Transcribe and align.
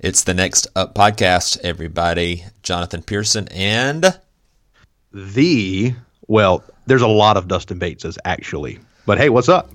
It's 0.00 0.22
the 0.22 0.32
Next 0.32 0.68
Up 0.76 0.94
podcast, 0.94 1.58
everybody. 1.64 2.44
Jonathan 2.62 3.02
Pearson 3.02 3.48
and 3.48 4.16
the 5.12 5.92
well, 6.28 6.62
there's 6.86 7.02
a 7.02 7.08
lot 7.08 7.36
of 7.36 7.48
Dustin 7.48 7.80
Bateses 7.80 8.16
actually. 8.24 8.78
But 9.06 9.18
hey, 9.18 9.28
what's 9.28 9.48
up? 9.48 9.72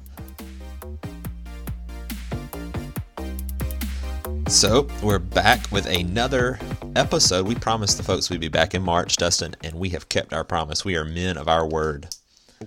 So, 4.48 4.88
we're 5.02 5.20
back 5.20 5.70
with 5.74 5.88
another 5.88 6.58
episode. 6.96 7.46
We 7.46 7.56
promised 7.56 7.98
the 7.98 8.04
folks 8.04 8.30
we'd 8.30 8.40
be 8.40 8.48
back 8.48 8.74
in 8.74 8.82
March, 8.82 9.18
Dustin, 9.18 9.58
and 9.62 9.76
we 9.76 9.90
have 9.90 10.08
kept 10.08 10.32
our 10.32 10.46
promise. 10.46 10.86
We 10.86 10.96
are 10.96 11.04
men 11.04 11.38
of 11.38 11.50
our 11.50 11.68
word. 11.68 12.08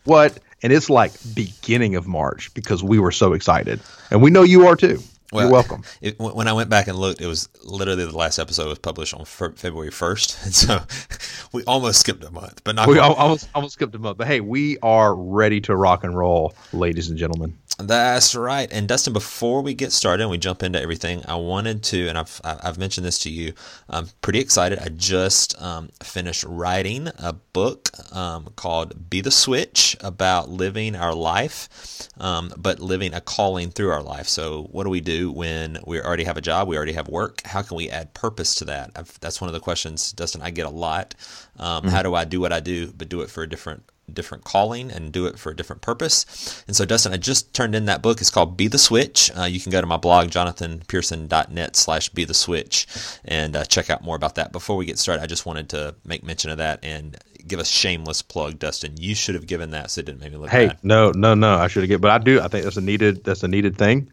What? 0.05 0.41
And 0.63 0.75
it's 0.75 0.91
like 0.91 1.13
beginning 1.35 1.97
of 1.97 2.07
March 2.07 2.53
because 2.53 2.83
we 2.85 2.99
were 2.99 3.13
so 3.13 3.33
excited. 3.33 3.81
And 4.11 4.21
we 4.21 4.31
know 4.31 4.43
you 4.43 4.67
are 4.67 4.77
too. 4.77 5.01
Well, 5.33 5.45
You're 5.45 5.53
welcome. 5.53 5.83
It, 6.01 6.19
when 6.19 6.47
I 6.47 6.53
went 6.53 6.71
back 6.71 6.87
and 6.89 6.99
looked, 6.99 7.21
it 7.21 7.27
was 7.27 7.49
literally 7.65 8.05
the 8.05 8.17
last 8.17 8.39
episode 8.39 8.69
was 8.69 8.79
published 8.79 9.15
on 9.15 9.25
February 9.25 9.91
1st. 9.91 10.37
And 10.47 10.55
so 10.55 10.81
we 11.53 11.65
almost 11.65 12.01
skipped 12.01 12.23
a 12.23 12.31
month, 12.31 12.63
but 12.65 12.77
not 12.77 12.89
We 12.89 12.99
almost, 12.99 13.49
almost 13.55 13.75
skipped 13.75 13.95
a 13.95 13.99
month. 13.99 14.19
But 14.19 14.27
hey, 14.27 14.41
we 14.41 14.79
are 14.83 15.15
ready 15.15 15.61
to 15.63 15.75
rock 15.75 16.05
and 16.05 16.17
roll, 16.17 16.55
ladies 16.73 17.09
and 17.09 17.19
gentlemen. 17.19 17.59
That's 17.79 18.35
right. 18.35 18.69
And 18.73 18.89
Dustin, 18.89 19.13
before 19.13 19.61
we 19.61 19.75
get 19.75 19.93
started 19.93 20.23
and 20.23 20.31
we 20.31 20.39
jump 20.39 20.63
into 20.63 20.81
everything, 20.81 21.23
I 21.29 21.35
wanted 21.35 21.83
to, 21.85 22.09
and 22.09 22.17
I've, 22.17 22.41
I've 22.43 22.79
mentioned 22.79 23.05
this 23.05 23.19
to 23.21 23.31
you, 23.31 23.53
I'm 23.91 24.09
pretty 24.23 24.39
excited. 24.39 24.79
I 24.79 24.89
just 24.89 25.61
um, 25.61 25.91
finished 26.03 26.45
writing 26.45 27.09
a 27.19 27.35
book 27.35 27.91
um, 28.17 28.49
called 28.57 29.11
Be 29.11 29.21
the 29.21 29.31
Switch 29.31 29.95
about 30.01 30.49
living 30.49 30.97
our 30.97 31.15
life, 31.15 32.09
um, 32.19 32.51
but 32.57 32.81
living 32.81 33.13
a 33.13 33.21
calling 33.21 33.71
through 33.71 33.91
our 33.91 34.03
life. 34.03 34.27
So, 34.27 34.69
what 34.73 34.85
do 34.85 34.91
we 34.91 35.03
do 35.03 35.31
when 35.31 35.79
we 35.87 36.01
already 36.01 36.25
have 36.25 36.39
a 36.39 36.43
job, 36.43 36.69
we 36.69 36.77
already 36.79 36.95
have 36.95 37.09
work? 37.09 37.43
How 37.45 37.61
can 37.61 37.77
we 37.77 37.91
add 37.91 38.15
purpose 38.15 38.55
to 38.57 38.65
that? 38.67 38.93
I've, 38.97 39.21
that's 39.21 39.43
one 39.43 39.49
of 39.49 39.55
the 39.55 39.61
questions, 39.61 40.13
Dustin, 40.13 40.41
I 40.41 40.49
get 40.49 40.65
a 40.65 40.71
lot. 40.71 41.15
Um, 41.59 41.83
mm-hmm. 41.83 41.91
How 41.91 42.03
do 42.03 42.15
I 42.15 42.25
do 42.25 42.41
what 42.41 42.55
I 42.55 42.61
do, 42.61 42.91
but 42.93 43.11
do 43.11 43.21
it 43.21 43.29
for 43.29 43.43
a 43.43 43.49
different 43.49 43.83
different 44.13 44.45
calling 44.45 44.91
and 44.91 45.13
do 45.13 45.27
it 45.27 45.39
for 45.39 45.51
a 45.51 45.57
different 45.57 45.83
purpose. 45.83 46.65
And 46.67 46.77
so, 46.77 46.85
Dustin, 46.85 47.13
I 47.13 47.17
just 47.17 47.53
turned 47.55 47.75
in 47.75 47.87
that 47.87 48.03
book. 48.03 48.21
It's 48.21 48.31
called 48.31 48.57
Be 48.57 48.69
the 48.69 48.79
Switch. 48.79 49.31
Uh, 49.37 49.45
you 49.45 49.61
can 49.61 49.73
go 49.73 49.81
to 49.81 49.87
my 49.87 49.97
blog, 49.97 50.29
jonathanpearson.net 50.29 51.77
slash 51.77 52.09
be 52.11 52.25
the 52.25 52.35
switch, 52.35 52.87
and 53.25 53.57
uh, 53.57 53.65
check 53.65 53.91
out 53.91 54.03
more 54.03 54.17
about 54.17 54.37
that. 54.37 54.53
Before 54.53 54.77
we 54.77 54.87
get 54.87 54.99
started, 54.99 55.23
I 55.23 55.27
just 55.27 55.47
wanted 55.47 55.69
to 55.71 55.95
make 56.05 56.23
mention 56.23 56.51
of 56.51 56.59
that 56.59 56.81
and 56.83 57.17
give 57.47 57.59
a 57.61 57.65
shameless 57.65 58.23
plug, 58.23 58.59
Dustin. 58.59 58.97
You 58.99 59.15
should 59.15 59.35
have 59.35 59.47
given 59.47 59.71
that 59.71 59.91
so 59.91 60.01
it 60.01 60.07
didn't 60.07 60.21
make 60.21 60.33
me 60.33 60.39
look 60.39 60.51
hey, 60.51 60.69
bad. 60.69 60.79
no, 60.83 61.11
no, 61.13 61.35
no. 61.35 61.57
I 61.57 61.69
should 61.69 61.83
have 61.83 61.89
given, 61.89 62.01
but 62.01 62.11
I 62.11 62.19
do. 62.19 62.41
I 62.41 62.49
think 62.49 62.65
that's 62.65 62.77
a 62.77 62.81
needed, 62.81 63.25
that's 63.25 63.43
a 63.43 63.49
needed 63.49 63.77
thing 63.77 64.11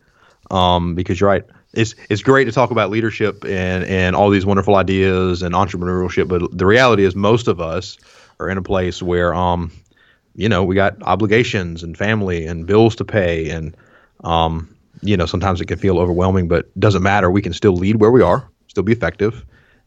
um, 0.52 0.96
because 0.96 1.20
you're 1.20 1.30
right. 1.30 1.44
It's, 1.74 1.96
it's 2.10 2.22
great 2.22 2.46
to 2.46 2.52
talk 2.52 2.70
about 2.70 2.92
leadership 2.92 3.44
and, 3.46 3.84
and 3.86 4.16
all 4.16 4.30
these 4.30 4.46
wonderful 4.46 4.76
ideas 4.76 5.42
and 5.42 5.56
entrepreneurship, 5.56 6.28
but 6.28 6.56
the 6.56 6.68
reality 6.68 7.04
is 7.04 7.16
most 7.16 7.48
of 7.48 7.60
us 7.60 7.98
are 8.40 8.50
in 8.50 8.58
a 8.58 8.62
place 8.62 9.02
where 9.02 9.34
um, 9.34 9.72
you 10.36 10.50
know, 10.50 10.64
we 10.64 10.76
got 10.76 11.02
obligations 11.04 11.84
and 11.84 11.98
family 11.98 12.46
and 12.46 12.66
bills 12.66 12.96
to 12.98 13.06
pay, 13.06 13.50
and 13.50 13.76
um, 14.24 14.74
you 15.02 15.18
know, 15.18 15.26
sometimes 15.26 15.62
it 15.62 15.68
can 15.68 15.78
feel 15.78 16.00
overwhelming, 16.00 16.48
but 16.48 16.68
doesn't 16.80 17.04
matter. 17.04 17.30
We 17.30 17.42
can 17.42 17.54
still 17.54 17.76
lead 17.76 17.98
where 17.98 18.12
we 18.12 18.22
are, 18.22 18.50
still 18.68 18.84
be 18.84 18.92
effective, 18.92 19.46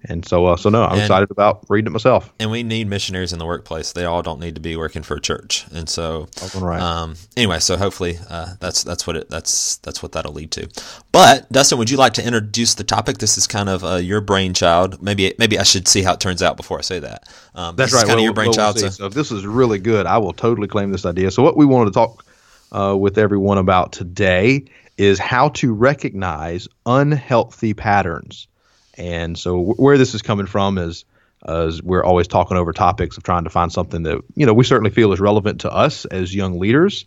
and 0.09 0.27
so, 0.27 0.47
uh, 0.47 0.57
so 0.57 0.71
no, 0.71 0.85
I'm 0.85 0.93
and, 0.93 1.01
excited 1.03 1.31
about 1.31 1.65
reading 1.69 1.89
it 1.89 1.91
myself. 1.91 2.33
And 2.39 2.51
we 2.51 2.63
need 2.63 2.87
missionaries 2.89 3.33
in 3.33 3.39
the 3.39 3.47
workplace. 3.47 3.93
They 3.93 4.05
all 4.05 4.23
don't 4.23 4.41
need 4.41 4.55
to 4.55 4.61
be 4.61 4.77
working 4.77 5.03
for 5.03 5.17
a 5.17 5.21
church. 5.21 5.67
And 5.73 5.89
so, 5.89 6.29
right. 6.57 6.81
um, 6.81 7.17
anyway, 7.37 7.59
so 7.59 7.77
hopefully, 7.77 8.19
uh, 8.31 8.55
that's 8.61 8.85
that's 8.85 9.07
what 9.07 9.17
it 9.17 9.31
that's 9.31 9.77
that's 9.79 10.03
what 10.03 10.13
that'll 10.13 10.33
lead 10.33 10.51
to. 10.53 10.69
But 11.13 11.51
Dustin, 11.51 11.79
would 11.79 11.91
you 11.91 11.97
like 11.97 12.15
to 12.15 12.25
introduce 12.25 12.75
the 12.75 12.85
topic? 12.85 13.19
This 13.19 13.37
is 13.37 13.47
kind 13.47 13.69
of 13.69 13.85
uh, 13.85 13.97
your 13.97 14.21
brainchild. 14.21 15.03
Maybe 15.03 15.35
maybe 15.39 15.59
I 15.59 15.63
should 15.63 15.89
see 15.89 16.03
how 16.03 16.15
it 16.15 16.21
turns 16.21 16.43
out 16.43 16.57
before 16.57 16.79
I 16.79 16.83
say 16.83 16.99
that. 17.01 17.29
Um, 17.55 17.77
that's 17.77 17.93
right. 17.93 18.01
Kind 18.01 18.11
well, 18.11 18.19
of 18.19 18.25
your 18.25 18.35
brainchild. 18.35 18.77
Well, 18.77 18.85
we'll 18.85 18.93
so. 18.93 19.03
so 19.03 19.07
if 19.07 19.15
this 19.15 19.33
is 19.33 19.47
really 19.47 19.79
good, 19.79 20.07
I 20.07 20.19
will 20.19 20.33
totally 20.33 20.69
claim 20.69 20.93
this 20.93 21.07
idea. 21.07 21.31
So 21.31 21.43
what 21.43 21.57
we 21.57 21.67
wanted 21.67 21.93
to 21.93 21.95
talk 21.95 22.25
uh, 22.73 22.97
with 22.97 23.19
everyone 23.19 23.59
about 23.59 23.93
today 23.93 24.65
is 24.99 25.19
how 25.19 25.51
to 25.51 25.73
recognize 25.73 26.69
unhealthy 26.87 27.75
patterns 27.75 28.49
and 28.97 29.39
so 29.39 29.61
where 29.61 29.99
this 29.99 30.15
is 30.15 30.23
coming 30.23 30.47
from 30.47 30.79
is 30.79 31.05
uh, 31.45 31.71
we're 31.83 32.05
always 32.05 32.27
talking 32.27 32.57
over 32.57 32.73
topics 32.73 33.17
of 33.17 33.23
trying 33.23 33.45
to 33.45 33.51
find 33.51 33.73
something 33.73 34.03
that 34.05 34.23
you 34.35 34.47
know 34.47 34.55
we 34.55 34.65
certainly 34.65 34.91
feel 34.91 35.13
is 35.13 35.21
relevant 35.21 35.61
to 35.61 35.71
us 35.71 36.05
as 36.07 36.35
young 36.35 36.59
leaders, 36.59 37.05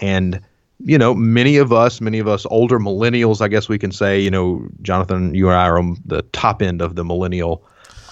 and 0.00 0.40
you 0.80 0.96
know 0.96 1.14
many 1.14 1.56
of 1.56 1.72
us, 1.72 2.00
many 2.00 2.18
of 2.18 2.28
us 2.28 2.46
older 2.46 2.78
millennials, 2.78 3.40
I 3.40 3.48
guess 3.48 3.68
we 3.68 3.78
can 3.78 3.92
say, 3.92 4.20
you 4.20 4.30
know, 4.30 4.66
Jonathan, 4.82 5.34
you 5.34 5.48
and 5.48 5.56
I 5.56 5.66
are 5.66 5.78
on 5.78 5.96
the 6.06 6.22
top 6.32 6.62
end 6.62 6.80
of 6.80 6.94
the 6.94 7.04
millennial. 7.04 7.64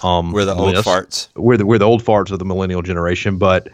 Um, 0.03 0.31
we're 0.33 0.45
the 0.45 0.55
old 0.55 0.75
farts. 0.75 1.29
We're 1.35 1.57
the 1.57 1.65
we're 1.65 1.77
the 1.77 1.85
old 1.85 2.03
farts 2.03 2.31
of 2.31 2.39
the 2.39 2.45
millennial 2.45 2.81
generation, 2.81 3.37
but 3.37 3.69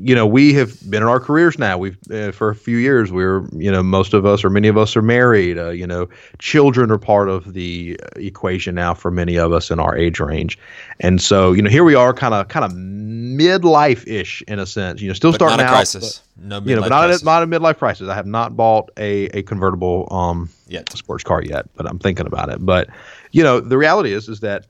you 0.00 0.14
know, 0.14 0.26
we 0.26 0.54
have 0.54 0.78
been 0.88 1.02
in 1.02 1.08
our 1.08 1.18
careers 1.18 1.58
now. 1.58 1.76
We've 1.76 1.98
uh, 2.10 2.30
for 2.30 2.50
a 2.50 2.54
few 2.54 2.76
years. 2.76 3.10
We're, 3.10 3.48
you 3.52 3.70
know, 3.70 3.82
most 3.82 4.14
of 4.14 4.24
us 4.24 4.44
or 4.44 4.50
many 4.50 4.68
of 4.68 4.76
us 4.76 4.96
are 4.96 5.02
married. 5.02 5.58
Uh, 5.58 5.70
you 5.70 5.86
know, 5.86 6.08
children 6.38 6.92
are 6.92 6.98
part 6.98 7.28
of 7.28 7.52
the 7.52 7.98
equation 8.14 8.76
now 8.76 8.94
for 8.94 9.10
many 9.10 9.36
of 9.36 9.52
us 9.52 9.70
in 9.70 9.80
our 9.80 9.96
age 9.96 10.20
range, 10.20 10.56
and 11.00 11.20
so 11.20 11.52
you 11.52 11.62
know, 11.62 11.70
here 11.70 11.82
we 11.82 11.96
are, 11.96 12.14
kind 12.14 12.32
of, 12.32 12.46
kind 12.48 12.64
of 12.64 12.72
midlife 12.72 14.06
ish 14.06 14.42
in 14.46 14.60
a 14.60 14.66
sense. 14.66 15.00
You 15.00 15.08
know, 15.08 15.14
still 15.14 15.32
but 15.32 15.38
starting 15.38 15.58
not 15.58 15.64
a 15.64 15.68
out, 15.68 15.74
crisis. 15.74 16.22
But, 16.36 16.44
no, 16.44 16.60
you 16.60 16.76
know, 16.76 16.82
but 16.82 16.90
not 16.90 17.10
a, 17.10 17.24
not 17.24 17.42
a 17.42 17.46
midlife 17.46 17.78
crisis. 17.78 18.08
I 18.08 18.14
have 18.14 18.26
not 18.26 18.56
bought 18.56 18.90
a 18.96 19.26
a 19.26 19.42
convertible 19.42 20.06
um 20.12 20.48
yet. 20.68 20.92
sports 20.92 21.24
car 21.24 21.42
yet, 21.42 21.66
but 21.74 21.86
I'm 21.86 21.98
thinking 21.98 22.26
about 22.26 22.50
it. 22.50 22.64
But 22.64 22.88
you 23.32 23.42
know, 23.42 23.58
the 23.58 23.76
reality 23.76 24.12
is 24.12 24.28
is 24.28 24.40
that 24.40 24.66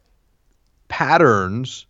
patterns 0.88 1.84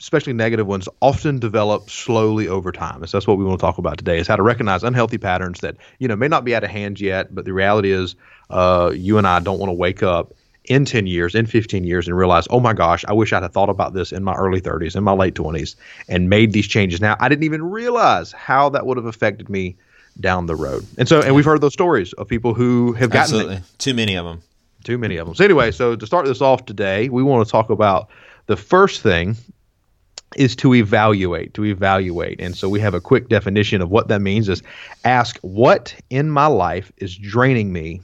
especially 0.00 0.32
negative 0.32 0.66
ones, 0.66 0.88
often 1.00 1.38
develop 1.38 1.88
slowly 1.90 2.48
over 2.48 2.72
time. 2.72 2.96
And 2.96 3.08
so 3.08 3.16
that's 3.16 3.26
what 3.26 3.38
we 3.38 3.44
want 3.44 3.58
to 3.58 3.64
talk 3.64 3.78
about 3.78 3.98
today: 3.98 4.18
is 4.18 4.26
how 4.26 4.36
to 4.36 4.42
recognize 4.42 4.82
unhealthy 4.82 5.18
patterns 5.18 5.60
that 5.60 5.76
you 5.98 6.08
know 6.08 6.16
may 6.16 6.28
not 6.28 6.44
be 6.44 6.54
out 6.54 6.64
of 6.64 6.70
hand 6.70 7.00
yet, 7.00 7.34
but 7.34 7.44
the 7.44 7.52
reality 7.52 7.90
is, 7.90 8.14
uh, 8.50 8.92
you 8.94 9.18
and 9.18 9.26
I 9.26 9.40
don't 9.40 9.58
want 9.58 9.70
to 9.70 9.74
wake 9.74 10.02
up 10.02 10.32
in 10.68 10.84
10 10.84 11.06
years, 11.06 11.34
in 11.34 11.46
15 11.46 11.84
years, 11.84 12.08
and 12.08 12.16
realize, 12.16 12.46
oh 12.50 12.60
my 12.60 12.72
gosh, 12.72 13.04
I 13.06 13.12
wish 13.12 13.32
I'd 13.32 13.42
have 13.42 13.52
thought 13.52 13.68
about 13.68 13.94
this 13.94 14.12
in 14.12 14.24
my 14.24 14.34
early 14.34 14.60
30s, 14.60 14.96
in 14.96 15.04
my 15.04 15.12
late 15.12 15.34
20s, 15.34 15.76
and 16.08 16.28
made 16.28 16.52
these 16.52 16.66
changes. 16.66 17.00
Now, 17.00 17.16
I 17.20 17.28
didn't 17.28 17.44
even 17.44 17.62
realize 17.62 18.32
how 18.32 18.68
that 18.70 18.86
would 18.86 18.96
have 18.96 19.06
affected 19.06 19.48
me 19.48 19.76
down 20.18 20.46
the 20.46 20.56
road. 20.56 20.86
And 20.98 21.08
so, 21.08 21.20
and 21.20 21.34
we've 21.34 21.44
heard 21.44 21.60
those 21.60 21.72
stories 21.72 22.12
of 22.14 22.26
people 22.26 22.54
who 22.54 22.92
have 22.94 23.10
gotten 23.10 23.34
Absolutely. 23.34 23.62
too 23.78 23.94
many 23.94 24.16
of 24.16 24.24
them. 24.24 24.42
Too 24.84 24.98
many 24.98 25.16
of 25.16 25.26
them. 25.26 25.34
So 25.34 25.44
anyway, 25.44 25.72
so 25.72 25.96
to 25.96 26.06
start 26.06 26.26
this 26.26 26.40
off 26.40 26.64
today, 26.64 27.08
we 27.08 27.22
want 27.22 27.46
to 27.46 27.50
talk 27.50 27.70
about 27.70 28.08
the 28.46 28.56
first 28.56 29.02
thing 29.02 29.36
is 30.34 30.56
to 30.56 30.74
evaluate, 30.74 31.54
to 31.54 31.64
evaluate. 31.64 32.40
And 32.40 32.56
so 32.56 32.68
we 32.68 32.80
have 32.80 32.94
a 32.94 33.00
quick 33.00 33.28
definition 33.28 33.80
of 33.80 33.90
what 33.90 34.08
that 34.08 34.20
means 34.20 34.48
is 34.48 34.62
ask 35.04 35.38
what 35.40 35.94
in 36.10 36.30
my 36.30 36.46
life 36.46 36.90
is 36.96 37.16
draining 37.16 37.72
me 37.72 38.00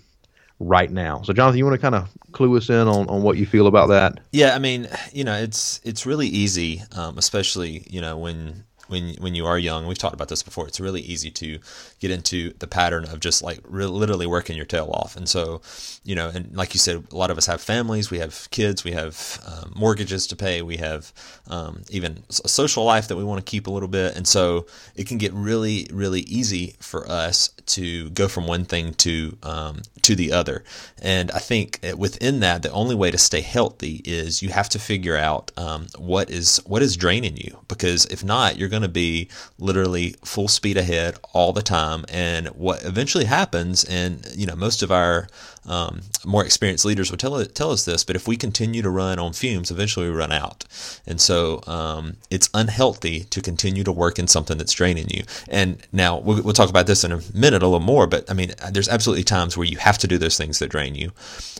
right 0.60 0.90
now. 0.90 1.22
So 1.22 1.32
Jonathan, 1.32 1.58
you 1.58 1.64
want 1.64 1.74
to 1.74 1.82
kind 1.82 1.94
of 1.94 2.08
clue 2.30 2.56
us 2.56 2.70
in 2.70 2.88
on, 2.88 3.08
on 3.08 3.22
what 3.22 3.36
you 3.36 3.46
feel 3.46 3.66
about 3.66 3.88
that? 3.88 4.20
Yeah, 4.30 4.54
I 4.54 4.58
mean, 4.58 4.88
you 5.12 5.24
know, 5.24 5.34
it's 5.34 5.80
it's 5.84 6.06
really 6.06 6.28
easy, 6.28 6.82
um, 6.92 7.18
especially, 7.18 7.84
you 7.90 8.00
know, 8.00 8.16
when 8.16 8.64
when 8.92 9.14
when 9.14 9.34
you 9.34 9.46
are 9.46 9.58
young. 9.58 9.86
We've 9.86 9.98
talked 9.98 10.14
about 10.14 10.28
this 10.28 10.42
before. 10.42 10.68
It's 10.68 10.78
really 10.78 11.00
easy 11.00 11.30
to 11.32 11.58
get 11.98 12.10
into 12.10 12.52
the 12.58 12.68
pattern 12.68 13.04
of 13.06 13.18
just 13.18 13.42
like 13.42 13.60
re- 13.64 13.86
literally 13.86 14.26
working 14.26 14.56
your 14.56 14.66
tail 14.66 14.90
off. 14.92 15.16
And 15.16 15.28
so, 15.28 15.62
you 16.04 16.14
know, 16.14 16.30
and 16.32 16.54
like 16.54 16.74
you 16.74 16.78
said, 16.78 17.04
a 17.10 17.16
lot 17.16 17.30
of 17.30 17.38
us 17.38 17.46
have 17.46 17.60
families, 17.60 18.10
we 18.10 18.18
have 18.18 18.48
kids, 18.50 18.84
we 18.84 18.92
have 18.92 19.40
um, 19.46 19.72
mortgages 19.74 20.26
to 20.28 20.36
pay, 20.36 20.62
we 20.62 20.76
have 20.76 21.12
um, 21.48 21.82
even 21.90 22.22
a 22.44 22.48
social 22.48 22.84
life 22.84 23.08
that 23.08 23.16
we 23.16 23.24
want 23.24 23.44
to 23.44 23.50
keep 23.50 23.66
a 23.66 23.70
little 23.70 23.88
bit. 23.88 24.16
And 24.16 24.28
so, 24.28 24.66
it 24.94 25.08
can 25.08 25.18
get 25.18 25.32
really 25.32 25.88
really 25.92 26.20
easy 26.22 26.76
for 26.78 27.10
us 27.10 27.48
to 27.66 28.10
go 28.10 28.28
from 28.28 28.46
one 28.46 28.64
thing 28.64 28.94
to 28.94 29.36
um, 29.42 29.82
to 30.02 30.14
the 30.14 30.32
other. 30.32 30.62
And 31.00 31.30
I 31.30 31.38
think 31.38 31.80
within 31.96 32.40
that, 32.40 32.62
the 32.62 32.70
only 32.70 32.94
way 32.94 33.10
to 33.10 33.18
stay 33.18 33.40
healthy 33.40 34.02
is 34.04 34.42
you 34.42 34.50
have 34.50 34.68
to 34.70 34.78
figure 34.78 35.16
out 35.16 35.50
um, 35.56 35.86
what 35.98 36.30
is 36.30 36.60
what 36.66 36.82
is 36.82 36.96
draining 36.96 37.36
you. 37.36 37.58
Because 37.68 38.04
if 38.06 38.22
not, 38.24 38.56
you're 38.56 38.68
going 38.68 38.81
to 38.82 38.88
be 38.88 39.28
literally 39.58 40.16
full 40.24 40.48
speed 40.48 40.76
ahead 40.76 41.16
all 41.32 41.52
the 41.52 41.62
time. 41.62 42.04
And 42.08 42.48
what 42.48 42.84
eventually 42.84 43.24
happens, 43.24 43.84
and 43.84 44.26
you 44.34 44.46
know, 44.46 44.56
most 44.56 44.82
of 44.82 44.90
our 44.90 45.28
um, 45.66 46.00
more 46.24 46.44
experienced 46.44 46.84
leaders 46.84 47.10
will 47.10 47.18
tell 47.18 47.44
tell 47.46 47.70
us 47.70 47.84
this, 47.84 48.04
but 48.04 48.16
if 48.16 48.26
we 48.26 48.36
continue 48.36 48.82
to 48.82 48.90
run 48.90 49.18
on 49.18 49.32
fumes, 49.32 49.70
eventually 49.70 50.08
we 50.08 50.14
run 50.14 50.32
out. 50.32 50.64
And 51.06 51.20
so 51.20 51.62
um, 51.66 52.16
it's 52.30 52.50
unhealthy 52.52 53.20
to 53.24 53.40
continue 53.40 53.84
to 53.84 53.92
work 53.92 54.18
in 54.18 54.26
something 54.26 54.58
that's 54.58 54.72
draining 54.72 55.08
you. 55.10 55.22
And 55.48 55.84
now 55.92 56.18
we'll, 56.18 56.42
we'll 56.42 56.52
talk 56.52 56.70
about 56.70 56.86
this 56.86 57.04
in 57.04 57.12
a 57.12 57.20
minute 57.32 57.62
a 57.62 57.66
little 57.66 57.80
more, 57.80 58.06
but 58.06 58.28
I 58.30 58.34
mean, 58.34 58.52
there's 58.72 58.88
absolutely 58.88 59.24
times 59.24 59.56
where 59.56 59.66
you 59.66 59.78
have 59.78 59.98
to 59.98 60.08
do 60.08 60.18
those 60.18 60.36
things 60.36 60.58
that 60.58 60.70
drain 60.70 60.94
you. 60.94 61.12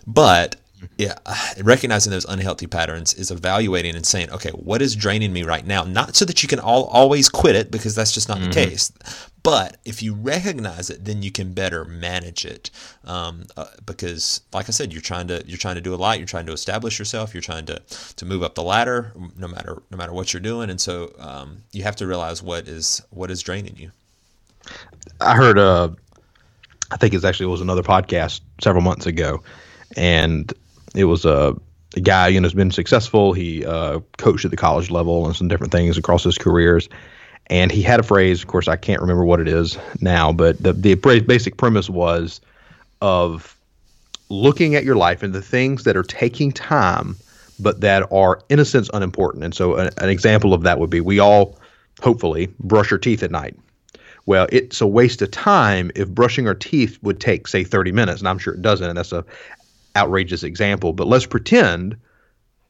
But 0.07 0.57
yeah, 0.99 1.15
recognizing 1.63 2.11
those 2.11 2.25
unhealthy 2.25 2.67
patterns 2.67 3.15
is 3.15 3.31
evaluating 3.31 3.95
and 3.95 4.07
saying, 4.07 4.31
okay, 4.31 4.51
what 4.51 4.83
is 4.83 4.97
draining 4.97 5.33
me 5.33 5.43
right 5.43 5.67
now? 5.67 5.85
Not 5.85 6.17
so 6.17 6.25
that 6.25 6.43
you 6.43 6.49
can 6.49 6.59
all, 6.59 6.85
always 6.85 7.29
quit 7.29 7.57
it 7.57 7.71
because 7.71 7.95
that's 7.95 8.13
just 8.13 8.29
not 8.29 8.39
mm-hmm. 8.39 8.49
the 8.49 8.55
case, 8.55 8.93
But 9.43 9.79
if 9.85 10.03
you 10.03 10.15
recognize 10.15 10.89
it, 10.89 11.05
then 11.05 11.23
you 11.23 11.33
can 11.33 11.53
better 11.53 11.85
manage 11.85 12.45
it. 12.45 12.71
Um, 13.05 13.45
uh, 13.57 13.67
because, 13.85 14.41
like 14.53 14.69
I 14.69 14.73
said, 14.73 14.93
you're 14.93 15.03
trying 15.03 15.27
to 15.29 15.43
you're 15.47 15.59
trying 15.59 15.75
to 15.75 15.81
do 15.81 15.95
a 15.95 15.97
lot. 15.97 16.19
You're 16.19 16.27
trying 16.27 16.47
to 16.47 16.53
establish 16.53 16.99
yourself. 16.99 17.35
You're 17.35 17.41
trying 17.41 17.67
to 17.67 17.83
to 18.17 18.25
move 18.25 18.43
up 18.43 18.55
the 18.55 18.63
ladder, 18.63 19.13
no 19.37 19.49
matter 19.49 19.83
no 19.91 19.99
matter 19.99 20.13
what 20.13 20.33
you're 20.33 20.41
doing. 20.41 20.71
And 20.71 20.81
so 20.81 21.13
um, 21.19 21.63
you 21.73 21.83
have 21.83 21.97
to 21.97 22.07
realize 22.07 22.43
what 22.43 22.69
is 22.69 23.03
what 23.11 23.31
is 23.31 23.43
draining 23.43 23.77
you. 23.77 23.91
I 25.21 25.35
heard 25.35 25.59
uh, 25.59 25.89
I 26.93 26.97
think 26.97 27.15
it 27.15 27.25
actually 27.25 27.47
it 27.47 27.51
was 27.51 27.61
another 27.61 27.83
podcast 27.83 28.43
several 28.61 28.83
months 28.83 29.07
ago, 29.07 29.43
and 29.97 30.53
it 30.95 31.05
was 31.05 31.25
a, 31.25 31.57
a 31.97 32.01
guy 32.01 32.29
you 32.29 32.41
know 32.41 32.47
has 32.47 32.55
been 32.55 32.71
successful. 32.71 33.33
He 33.33 33.65
uh, 33.65 34.01
coached 34.19 34.45
at 34.45 34.51
the 34.51 34.57
college 34.57 34.91
level 34.91 35.27
and 35.27 35.37
some 35.37 35.49
different 35.49 35.73
things 35.73 35.99
across 35.99 36.25
his 36.25 36.39
careers, 36.39 36.89
and 37.49 37.71
he 37.71 37.83
had 37.83 38.01
a 38.01 38.03
phrase. 38.03 38.43
Of 38.43 38.49
course, 38.49 38.69
I 38.69 38.77
can't 38.77 39.01
remember 39.01 39.25
what 39.25 39.41
it 39.41 39.49
is 39.49 39.79
now, 40.01 40.33
but 40.33 40.63
the 40.63 40.73
the 40.73 40.95
basic 40.95 41.57
premise 41.57 41.91
was 41.91 42.41
of 43.01 43.57
looking 44.29 44.75
at 44.75 44.85
your 44.85 44.97
life 44.97 45.23
and 45.23 45.35
the 45.35 45.43
things 45.43 45.85
that 45.85 45.97
are 45.97 46.03
taking 46.03 46.53
time, 46.53 47.17
but 47.61 47.81
that 47.81 48.11
are 48.13 48.41
in 48.49 48.59
a 48.59 48.65
sense 48.65 48.89
unimportant. 48.95 49.45
And 49.45 49.55
so, 49.55 49.77
an, 49.77 49.91
an 49.99 50.09
example 50.09 50.55
of 50.55 50.63
that 50.63 50.79
would 50.79 50.91
be 50.91 51.01
we 51.01 51.19
all 51.19 51.59
hopefully 52.01 52.49
brush 52.59 52.91
our 52.91 52.99
teeth 52.99 53.23
at 53.23 53.31
night 53.31 53.57
well, 54.27 54.47
it's 54.53 54.81
a 54.81 54.87
waste 54.87 55.21
of 55.23 55.31
time 55.31 55.91
if 55.97 56.09
brushing 56.09 56.47
our 56.47 56.55
teeth 56.55 56.99
would 57.03 57.21
take, 57.21 57.49
say, 57.49 57.65
30 57.65 57.93
minutes, 57.93 58.21
and 58.21 58.29
I'm 58.29 58.39
sure 58.39 58.55
it 58.55 58.63
doesn't, 58.63 58.89
and 58.89 58.97
that's 58.97 59.13
a 59.13 59.25
outrageous 59.97 60.43
example. 60.43 60.93
But 60.93 61.07
let's 61.07 61.27
pretend 61.27 61.97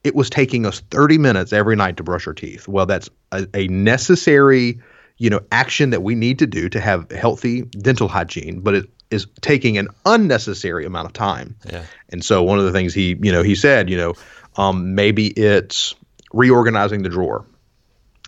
it 0.05 0.15
was 0.15 0.31
taking 0.31 0.67
us 0.67 0.81
30 0.91 1.19
minutes 1.19 1.53
every 1.53 1.77
night 1.77 1.97
to 1.99 2.03
brush 2.03 2.27
our 2.27 2.35
teeth. 2.35 2.67
Well, 2.67 2.87
that's 2.87 3.09
a, 3.31 3.47
a 3.55 3.69
necessary, 3.69 4.81
you 5.19 5.31
know, 5.31 5.41
action 5.53 5.91
that 5.91 6.03
we 6.03 6.15
need 6.15 6.39
to 6.41 6.47
do 6.47 6.69
to 6.69 6.81
have 6.81 7.11
healthy 7.11 7.63
dental 7.63 8.09
hygiene, 8.09 8.61
but 8.61 8.75
it 8.75 8.91
is 9.11 9.27
taking 9.41 9.79
an 9.79 9.89
unnecessary 10.07 10.85
amount 10.85 11.07
of 11.07 11.13
time. 11.13 11.57
Yeah. 11.71 11.85
And 12.09 12.25
so 12.25 12.43
one 12.43 12.59
of 12.59 12.65
the 12.65 12.73
things 12.73 12.95
he, 12.95 13.17
you 13.21 13.31
know, 13.31 13.43
he 13.43 13.55
said, 13.55 13.89
you 13.89 13.97
know, 13.97 14.15
um, 14.57 14.95
maybe 14.95 15.29
it's 15.29 15.95
reorganizing 16.33 17.03
the 17.03 17.09
drawer 17.09 17.45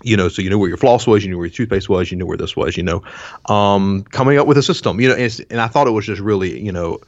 you 0.03 0.17
know, 0.17 0.29
so 0.29 0.43
you 0.43 0.51
know 0.51 0.59
where 0.59 0.69
your 0.69 0.77
floss 0.77 1.07
was, 1.07 1.23
you 1.23 1.31
knew 1.31 1.39
where 1.39 1.47
your 1.47 1.55
toothpaste 1.55 1.89
was, 1.89 2.11
you 2.11 2.17
knew 2.17 2.27
where 2.27 2.37
this 2.37 2.57
was, 2.57 2.77
you 2.77 2.83
know, 2.83 3.03
um, 3.47 4.03
coming 4.11 4.39
up 4.39 4.47
with 4.47 4.59
a 4.59 4.63
system, 4.63 5.01
you 5.01 5.09
know, 5.09 5.15
and, 5.15 5.47
and 5.51 5.61
I 5.61 5.69
thought 5.69 5.87
it 5.87 5.93
was 5.93 6.05
just 6.05 6.21
really, 6.21 6.61
you 6.61 6.73
know, 6.73 6.99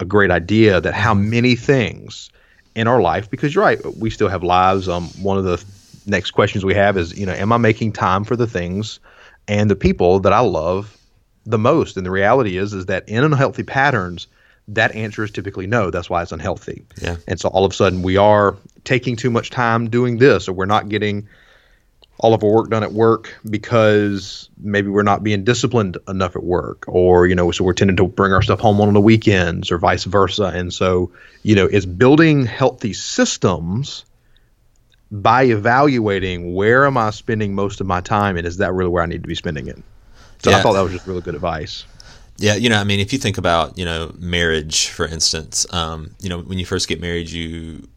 a 0.00 0.04
great 0.04 0.30
idea 0.30 0.80
that 0.80 0.94
how 0.94 1.14
many 1.14 1.54
things 1.56 2.30
in 2.74 2.88
our 2.88 3.00
life, 3.00 3.30
because 3.30 3.54
you're 3.54 3.64
right, 3.64 3.78
we 3.96 4.10
still 4.10 4.28
have 4.28 4.42
lives. 4.42 4.88
Um, 4.88 5.04
one 5.22 5.38
of 5.38 5.44
the 5.44 5.64
next 6.06 6.32
questions 6.32 6.64
we 6.64 6.74
have 6.74 6.96
is, 6.96 7.16
you 7.18 7.26
know, 7.26 7.32
am 7.32 7.52
I 7.52 7.56
making 7.56 7.92
time 7.92 8.24
for 8.24 8.36
the 8.36 8.46
things 8.46 8.98
and 9.46 9.70
the 9.70 9.76
people 9.76 10.20
that 10.20 10.32
I 10.32 10.40
love 10.40 10.96
the 11.44 11.58
most? 11.58 11.96
And 11.96 12.04
the 12.04 12.10
reality 12.10 12.56
is, 12.56 12.72
is 12.72 12.86
that 12.86 13.08
in 13.08 13.22
unhealthy 13.22 13.62
patterns, 13.62 14.26
that 14.68 14.94
answer 14.94 15.22
is 15.22 15.30
typically 15.30 15.66
no. 15.66 15.90
That's 15.90 16.10
why 16.10 16.22
it's 16.22 16.32
unhealthy. 16.32 16.84
Yeah. 17.00 17.16
And 17.28 17.38
so 17.38 17.48
all 17.50 17.64
of 17.64 17.72
a 17.72 17.74
sudden 17.74 18.02
we 18.02 18.16
are 18.16 18.56
taking 18.84 19.14
too 19.14 19.30
much 19.30 19.50
time 19.50 19.88
doing 19.90 20.18
this, 20.18 20.48
or 20.48 20.52
we're 20.54 20.66
not 20.66 20.88
getting 20.88 21.28
all 22.18 22.32
of 22.32 22.42
our 22.44 22.50
work 22.50 22.70
done 22.70 22.82
at 22.82 22.92
work 22.92 23.34
because 23.48 24.48
maybe 24.58 24.88
we're 24.88 25.02
not 25.02 25.22
being 25.22 25.44
disciplined 25.44 25.98
enough 26.08 26.36
at 26.36 26.44
work 26.44 26.84
or 26.86 27.26
you 27.26 27.34
know 27.34 27.50
so 27.50 27.64
we're 27.64 27.72
tending 27.72 27.96
to 27.96 28.06
bring 28.06 28.32
our 28.32 28.42
stuff 28.42 28.60
home 28.60 28.80
on 28.80 28.92
the 28.92 29.00
weekends 29.00 29.70
or 29.70 29.78
vice 29.78 30.04
versa. 30.04 30.52
And 30.54 30.72
so 30.72 31.10
you 31.42 31.54
know 31.54 31.66
it's 31.66 31.86
building 31.86 32.46
healthy 32.46 32.92
systems 32.92 34.04
by 35.10 35.44
evaluating 35.44 36.54
where 36.54 36.86
am 36.86 36.96
i 36.96 37.10
spending 37.10 37.54
most 37.54 37.80
of 37.80 37.86
my 37.86 38.00
time 38.00 38.36
and 38.36 38.46
is 38.46 38.56
that 38.56 38.72
really 38.72 38.90
where 38.90 39.02
i 39.02 39.06
need 39.06 39.22
to 39.22 39.28
be 39.28 39.34
spending 39.34 39.68
it? 39.68 39.82
So 40.42 40.50
yeah. 40.50 40.58
i 40.58 40.62
thought 40.62 40.74
that 40.74 40.82
was 40.82 40.92
just 40.92 41.06
really 41.06 41.20
good 41.20 41.34
advice. 41.34 41.84
Yeah, 42.36 42.56
you 42.56 42.68
know, 42.68 42.78
I 42.78 42.82
mean, 42.82 42.98
if 42.98 43.12
you 43.12 43.18
think 43.20 43.38
about, 43.38 43.78
you 43.78 43.84
know, 43.84 44.12
marriage, 44.18 44.88
for 44.88 45.06
instance, 45.06 45.72
um, 45.72 46.16
you 46.20 46.28
know, 46.28 46.40
when 46.40 46.58
you 46.58 46.66
first 46.66 46.88
get 46.88 47.00
married, 47.00 47.30
you 47.30 47.88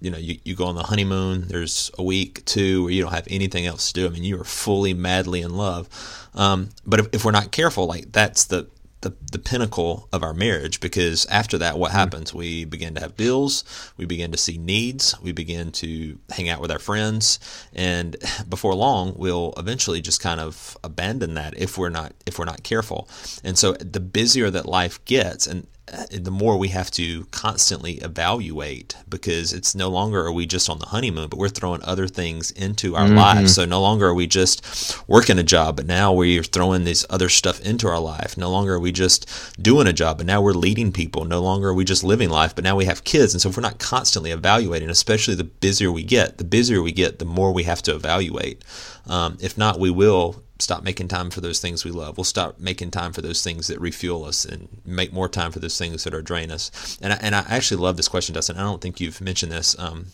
you 0.00 0.10
know, 0.10 0.18
you, 0.18 0.38
you 0.44 0.54
go 0.54 0.66
on 0.66 0.74
the 0.74 0.84
honeymoon, 0.84 1.48
there's 1.48 1.90
a 1.98 2.02
week, 2.02 2.44
two, 2.44 2.84
where 2.84 2.92
you 2.92 3.02
don't 3.02 3.12
have 3.12 3.28
anything 3.30 3.66
else 3.66 3.92
to 3.92 4.00
do. 4.00 4.06
I 4.06 4.10
mean, 4.10 4.24
you 4.24 4.40
are 4.40 4.44
fully, 4.44 4.94
madly 4.94 5.42
in 5.42 5.54
love. 5.54 5.88
Um, 6.34 6.70
but 6.86 7.00
if, 7.00 7.06
if 7.12 7.24
we're 7.24 7.32
not 7.32 7.52
careful, 7.52 7.86
like 7.86 8.12
that's 8.12 8.44
the, 8.44 8.68
the, 9.02 9.14
the 9.32 9.38
pinnacle 9.38 10.08
of 10.12 10.22
our 10.22 10.34
marriage 10.34 10.80
because 10.80 11.26
after 11.26 11.58
that, 11.58 11.78
what 11.78 11.90
mm-hmm. 11.90 11.98
happens? 11.98 12.34
We 12.34 12.64
begin 12.64 12.94
to 12.94 13.00
have 13.00 13.16
bills, 13.16 13.64
we 13.96 14.04
begin 14.04 14.32
to 14.32 14.38
see 14.38 14.58
needs, 14.58 15.14
we 15.20 15.32
begin 15.32 15.72
to 15.72 16.18
hang 16.30 16.48
out 16.48 16.60
with 16.60 16.70
our 16.70 16.78
friends, 16.78 17.38
and 17.74 18.16
before 18.48 18.74
long, 18.74 19.14
we'll 19.16 19.54
eventually 19.56 20.00
just 20.00 20.20
kind 20.20 20.40
of 20.40 20.76
abandon 20.84 21.34
that 21.34 21.56
if 21.58 21.78
we're 21.78 21.88
not 21.88 22.12
if 22.26 22.38
we're 22.38 22.44
not 22.44 22.62
careful. 22.62 23.08
And 23.44 23.58
so, 23.58 23.72
the 23.72 24.00
busier 24.00 24.50
that 24.50 24.66
life 24.66 25.04
gets, 25.04 25.46
and 25.46 25.66
the 26.10 26.30
more 26.30 26.56
we 26.56 26.68
have 26.68 26.90
to 26.92 27.24
constantly 27.26 27.94
evaluate 27.94 28.96
because 29.08 29.52
it's 29.52 29.74
no 29.74 29.88
longer 29.88 30.24
are 30.24 30.32
we 30.32 30.46
just 30.46 30.68
on 30.68 30.78
the 30.78 30.86
honeymoon, 30.86 31.28
but 31.28 31.38
we're 31.38 31.48
throwing 31.48 31.82
other 31.82 32.06
things 32.06 32.50
into 32.52 32.94
our 32.94 33.06
mm-hmm. 33.06 33.16
lives. 33.16 33.54
So 33.54 33.64
no 33.64 33.80
longer 33.80 34.06
are 34.06 34.14
we 34.14 34.26
just 34.26 34.62
working 35.08 35.38
a 35.38 35.42
job, 35.42 35.76
but 35.76 35.86
now 35.86 36.12
we're 36.12 36.42
throwing 36.42 36.84
this 36.84 37.04
other 37.10 37.28
stuff 37.28 37.60
into 37.60 37.88
our 37.88 37.98
life. 37.98 38.36
No 38.36 38.50
longer 38.50 38.74
are 38.74 38.80
we 38.80 38.92
just 38.92 39.26
doing 39.60 39.86
a 39.86 39.92
job, 39.92 40.18
but 40.18 40.26
now 40.26 40.40
we're 40.40 40.52
leading 40.52 40.92
people. 40.92 41.24
No 41.24 41.40
longer 41.40 41.68
are 41.68 41.74
we 41.74 41.84
just 41.84 42.04
living 42.04 42.30
life, 42.30 42.54
but 42.54 42.64
now 42.64 42.76
we 42.76 42.84
have 42.84 43.04
kids. 43.04 43.34
And 43.34 43.40
so 43.40 43.48
if 43.48 43.56
we're 43.56 43.62
not 43.62 43.78
constantly 43.78 44.30
evaluating, 44.30 44.90
especially 44.90 45.34
the 45.34 45.44
busier 45.44 45.90
we 45.90 46.04
get, 46.04 46.38
the 46.38 46.44
busier 46.44 46.82
we 46.82 46.92
get, 46.92 47.18
the 47.18 47.24
more 47.24 47.52
we 47.52 47.64
have 47.64 47.82
to 47.82 47.94
evaluate. 47.94 48.62
Um, 49.06 49.38
if 49.40 49.58
not, 49.58 49.80
we 49.80 49.90
will 49.90 50.42
stop 50.60 50.82
making 50.82 51.08
time 51.08 51.30
for 51.30 51.40
those 51.40 51.60
things 51.60 51.84
we 51.84 51.90
love. 51.90 52.16
We'll 52.16 52.24
stop 52.24 52.58
making 52.58 52.90
time 52.90 53.12
for 53.12 53.22
those 53.22 53.42
things 53.42 53.66
that 53.68 53.80
refuel 53.80 54.24
us 54.24 54.44
and 54.44 54.68
make 54.84 55.12
more 55.12 55.28
time 55.28 55.52
for 55.52 55.58
those 55.58 55.78
things 55.78 56.04
that 56.04 56.14
are 56.14 56.22
drain 56.22 56.50
us. 56.50 56.98
And 57.00 57.12
I, 57.12 57.16
and 57.20 57.34
I 57.34 57.44
actually 57.48 57.80
love 57.80 57.96
this 57.96 58.08
question, 58.08 58.34
Dustin. 58.34 58.56
I 58.56 58.62
don't 58.62 58.80
think 58.80 59.00
you've 59.00 59.20
mentioned 59.20 59.52
this. 59.52 59.78
Um, 59.78 60.06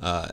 uh, 0.00 0.28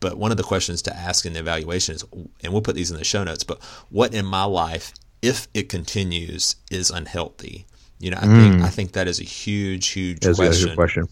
but 0.00 0.18
one 0.18 0.30
of 0.30 0.36
the 0.36 0.42
questions 0.42 0.82
to 0.82 0.96
ask 0.96 1.24
in 1.24 1.32
the 1.32 1.40
evaluation 1.40 1.94
is, 1.94 2.04
and 2.42 2.52
we'll 2.52 2.62
put 2.62 2.74
these 2.74 2.90
in 2.90 2.96
the 2.96 3.04
show 3.04 3.24
notes, 3.24 3.44
but 3.44 3.62
what 3.90 4.12
in 4.12 4.26
my 4.26 4.44
life, 4.44 4.92
if 5.22 5.48
it 5.54 5.68
continues, 5.68 6.56
is 6.70 6.90
unhealthy? 6.90 7.66
You 7.98 8.10
know, 8.10 8.18
I 8.20 8.26
mm. 8.26 8.42
think 8.42 8.62
I 8.62 8.68
think 8.68 8.92
that 8.92 9.08
is 9.08 9.20
a 9.20 9.24
huge, 9.24 9.88
huge 9.88 10.20
That's 10.20 10.38
question. 10.38 10.70
A 10.70 10.74
question 10.74 11.08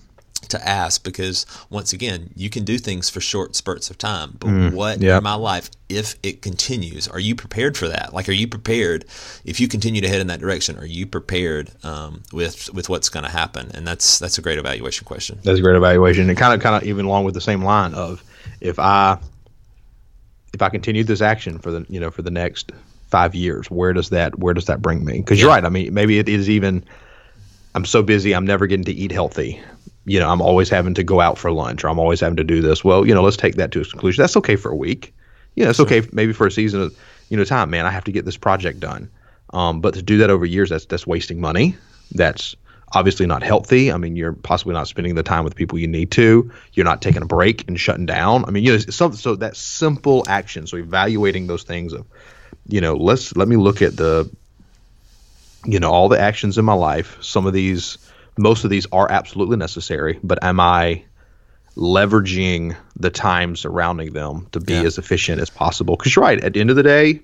to 0.49 0.69
ask 0.69 1.05
because 1.05 1.47
once 1.71 1.93
again 1.93 2.31
you 2.37 2.51
can 2.51 2.65
do 2.65 2.79
things 2.79 3.11
for 3.11 3.21
short 3.21 3.57
spurts 3.57 3.91
of 3.91 3.99
time 3.99 4.37
but 4.39 4.49
mm, 4.49 4.73
what 4.73 5.03
in 5.03 5.23
my 5.23 5.35
life 5.35 5.71
if 5.89 6.15
it 6.23 6.43
continues 6.43 7.09
are 7.09 7.19
you 7.19 7.35
prepared 7.35 7.77
for 7.77 7.89
that? 7.89 8.13
Like 8.13 8.29
are 8.29 8.33
you 8.33 8.49
prepared 8.49 9.05
if 9.45 9.61
you 9.61 9.69
continue 9.69 10.01
to 10.01 10.09
head 10.09 10.21
in 10.21 10.29
that 10.29 10.41
direction 10.41 10.79
are 10.79 10.87
you 10.87 11.07
prepared 11.07 11.71
um, 11.85 12.23
with 12.33 12.73
with 12.73 12.89
what's 12.89 13.09
going 13.09 13.25
to 13.25 13.31
happen? 13.31 13.71
And 13.75 13.87
that's 13.87 14.19
that's 14.19 14.39
a 14.39 14.43
great 14.43 14.59
evaluation 14.59 15.05
question. 15.05 15.39
That's 15.43 15.59
a 15.59 15.63
great 15.63 15.77
evaluation. 15.77 16.29
And 16.29 16.39
kind 16.39 16.55
of 16.55 16.61
kind 16.61 16.77
of 16.77 16.89
even 16.89 17.07
along 17.07 17.25
with 17.25 17.35
the 17.35 17.41
same 17.41 17.63
line 17.63 17.95
of 17.95 18.23
if 18.61 18.79
i 18.79 19.19
if 20.53 20.63
i 20.63 20.69
continue 20.69 21.05
this 21.05 21.21
action 21.21 21.59
for 21.59 21.71
the 21.71 21.87
you 21.89 22.01
know 22.01 22.11
for 22.11 22.23
the 22.23 22.31
next 22.31 22.73
five 23.09 23.35
years 23.35 23.71
where 23.71 23.93
does 23.93 24.11
that 24.11 24.39
where 24.39 24.55
does 24.55 24.67
that 24.67 24.81
bring 24.81 25.05
me? 25.05 25.19
Because 25.19 25.39
yeah. 25.39 25.45
you're 25.45 25.55
right. 25.55 25.65
I 25.65 25.69
mean 25.69 25.93
maybe 25.93 26.19
it 26.19 26.29
is 26.29 26.49
even 26.49 26.85
i'm 27.75 27.85
so 27.85 28.03
busy 28.03 28.35
i'm 28.35 28.47
never 28.47 28.67
getting 28.67 28.85
to 28.85 28.93
eat 28.93 29.13
healthy 29.13 29.61
you 30.07 30.19
know, 30.19 30.29
I'm 30.29 30.43
always 30.43 30.69
having 30.69 30.95
to 30.95 31.03
go 31.03 31.21
out 31.21 31.39
for 31.39 31.51
lunch 31.51 31.85
or 31.85 31.89
I'm 31.89 31.99
always 31.99 32.21
having 32.21 32.37
to 32.37 32.45
do 32.45 32.61
this. 32.61 32.85
Well, 32.85 33.07
you 33.07 33.15
know, 33.15 33.23
let's 33.23 33.37
take 33.37 33.57
that 33.57 33.73
to 33.73 33.81
its 33.81 33.91
conclusion. 33.91 34.23
That's 34.23 34.37
okay 34.37 34.57
for 34.57 34.71
a 34.71 34.77
week. 34.77 35.15
You 35.55 35.65
know, 35.65 35.71
it's 35.71 35.79
sure. 35.79 35.87
okay 35.87 36.07
maybe 36.13 36.33
for 36.33 36.47
a 36.47 36.51
season 36.51 36.83
of, 36.83 36.99
you 37.29 37.37
know, 37.37 37.45
time. 37.45 37.71
Man, 37.71 37.87
I 37.87 37.91
have 37.91 38.05
to 38.05 38.13
get 38.13 38.25
this 38.25 38.37
project 38.37 38.81
done. 38.81 39.11
Um, 39.51 39.81
but 39.81 39.95
to 39.95 40.03
do 40.03 40.19
that 40.19 40.31
over 40.31 40.45
years, 40.45 40.71
that's 40.71 40.87
that's 40.87 41.07
wasting 41.07 41.41
money. 41.41 41.77
That's 42.13 42.57
obviously 42.93 43.27
not 43.27 43.43
healthy. 43.43 43.91
I 43.91 43.97
mean, 43.97 44.17
you're 44.17 44.33
possibly 44.33 44.75
not 44.75 44.89
spending 44.89 45.15
the 45.15 45.23
time 45.23 45.45
with 45.45 45.55
people 45.55 45.79
you 45.79 45.89
need 45.89 46.11
to. 46.13 46.51
You're 46.73 46.85
not 46.85 47.03
taking 47.03 47.23
a 47.23 47.27
break 47.27 47.67
and 47.69 47.79
shutting 47.79 48.07
down. 48.07 48.45
I 48.45 48.51
mean, 48.51 48.65
you 48.65 48.73
know, 48.73 48.79
so, 48.79 49.11
so 49.13 49.37
that 49.37 49.57
simple 49.57 50.25
action. 50.29 50.67
So 50.67 50.77
evaluating 50.77 51.47
those 51.47 51.63
things 51.63 51.93
of, 51.93 52.07
you 52.67 52.81
know, 52.81 52.95
let's 52.95 53.35
let 53.37 53.49
me 53.49 53.57
look 53.57 53.83
at 53.83 53.97
the, 53.97 54.31
you 55.65 55.81
know, 55.81 55.91
all 55.91 56.09
the 56.09 56.21
actions 56.21 56.59
in 56.59 56.65
my 56.65 56.75
life. 56.75 57.17
Some 57.23 57.47
of 57.47 57.53
these 57.53 57.99
most 58.37 58.65
of 58.65 58.71
these 58.71 58.87
are 58.93 59.11
absolutely 59.11 59.57
necessary, 59.57 60.19
but 60.23 60.43
am 60.43 60.61
I 60.61 61.05
leveraging 61.77 62.77
the 62.97 63.11
time 63.11 63.57
surrounding 63.57 64.13
them 64.13 64.47
to 64.53 64.61
be 64.61 64.75
yeah. 64.75 64.83
as 64.83 64.99
efficient 64.99 65.41
as 65.41 65.51
possible? 65.51 65.97
Because 65.97 66.15
you're 66.15 66.25
right. 66.25 66.43
At 66.43 66.55
the 66.55 66.61
end 66.61 66.71
of 66.71 66.77
the 66.77 66.83
day, 66.83 67.21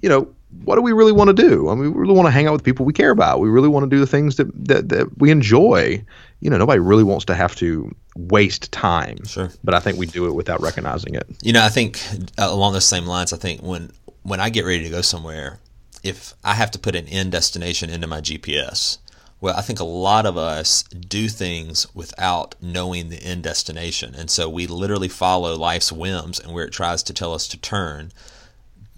you 0.00 0.08
know, 0.08 0.32
what 0.64 0.76
do 0.76 0.82
we 0.82 0.92
really 0.92 1.12
want 1.12 1.28
to 1.28 1.34
do? 1.34 1.68
I 1.68 1.74
mean, 1.74 1.92
we 1.94 2.00
really 2.00 2.14
want 2.14 2.26
to 2.26 2.30
hang 2.30 2.46
out 2.46 2.52
with 2.52 2.62
people 2.62 2.84
we 2.84 2.92
care 2.92 3.10
about. 3.10 3.40
We 3.40 3.48
really 3.48 3.68
want 3.68 3.84
to 3.84 3.90
do 3.90 3.98
the 3.98 4.06
things 4.06 4.36
that, 4.36 4.48
that, 4.66 4.88
that 4.90 5.18
we 5.18 5.30
enjoy. 5.30 6.04
You 6.40 6.50
know, 6.50 6.58
nobody 6.58 6.78
really 6.78 7.04
wants 7.04 7.24
to 7.26 7.34
have 7.34 7.56
to 7.56 7.94
waste 8.16 8.70
time. 8.70 9.24
Sure. 9.24 9.50
But 9.64 9.74
I 9.74 9.80
think 9.80 9.98
we 9.98 10.06
do 10.06 10.26
it 10.26 10.34
without 10.34 10.60
recognizing 10.60 11.14
it. 11.14 11.26
You 11.42 11.52
know, 11.52 11.64
I 11.64 11.68
think 11.68 12.00
uh, 12.38 12.48
along 12.50 12.74
those 12.74 12.84
same 12.84 13.06
lines, 13.06 13.32
I 13.32 13.38
think 13.38 13.62
when 13.62 13.92
when 14.24 14.40
I 14.40 14.50
get 14.50 14.64
ready 14.64 14.84
to 14.84 14.90
go 14.90 15.00
somewhere, 15.00 15.58
if 16.02 16.34
I 16.44 16.54
have 16.54 16.70
to 16.72 16.78
put 16.78 16.94
an 16.94 17.08
end 17.08 17.32
destination 17.32 17.90
into 17.90 18.06
my 18.06 18.20
GPS, 18.20 18.98
well, 19.42 19.56
I 19.56 19.60
think 19.60 19.80
a 19.80 19.84
lot 19.84 20.24
of 20.24 20.38
us 20.38 20.84
do 20.84 21.28
things 21.28 21.92
without 21.94 22.54
knowing 22.62 23.08
the 23.08 23.20
end 23.20 23.42
destination. 23.42 24.14
And 24.14 24.30
so 24.30 24.48
we 24.48 24.68
literally 24.68 25.08
follow 25.08 25.56
life's 25.56 25.90
whims 25.90 26.38
and 26.38 26.54
where 26.54 26.64
it 26.64 26.72
tries 26.72 27.02
to 27.02 27.12
tell 27.12 27.34
us 27.34 27.48
to 27.48 27.58
turn 27.58 28.12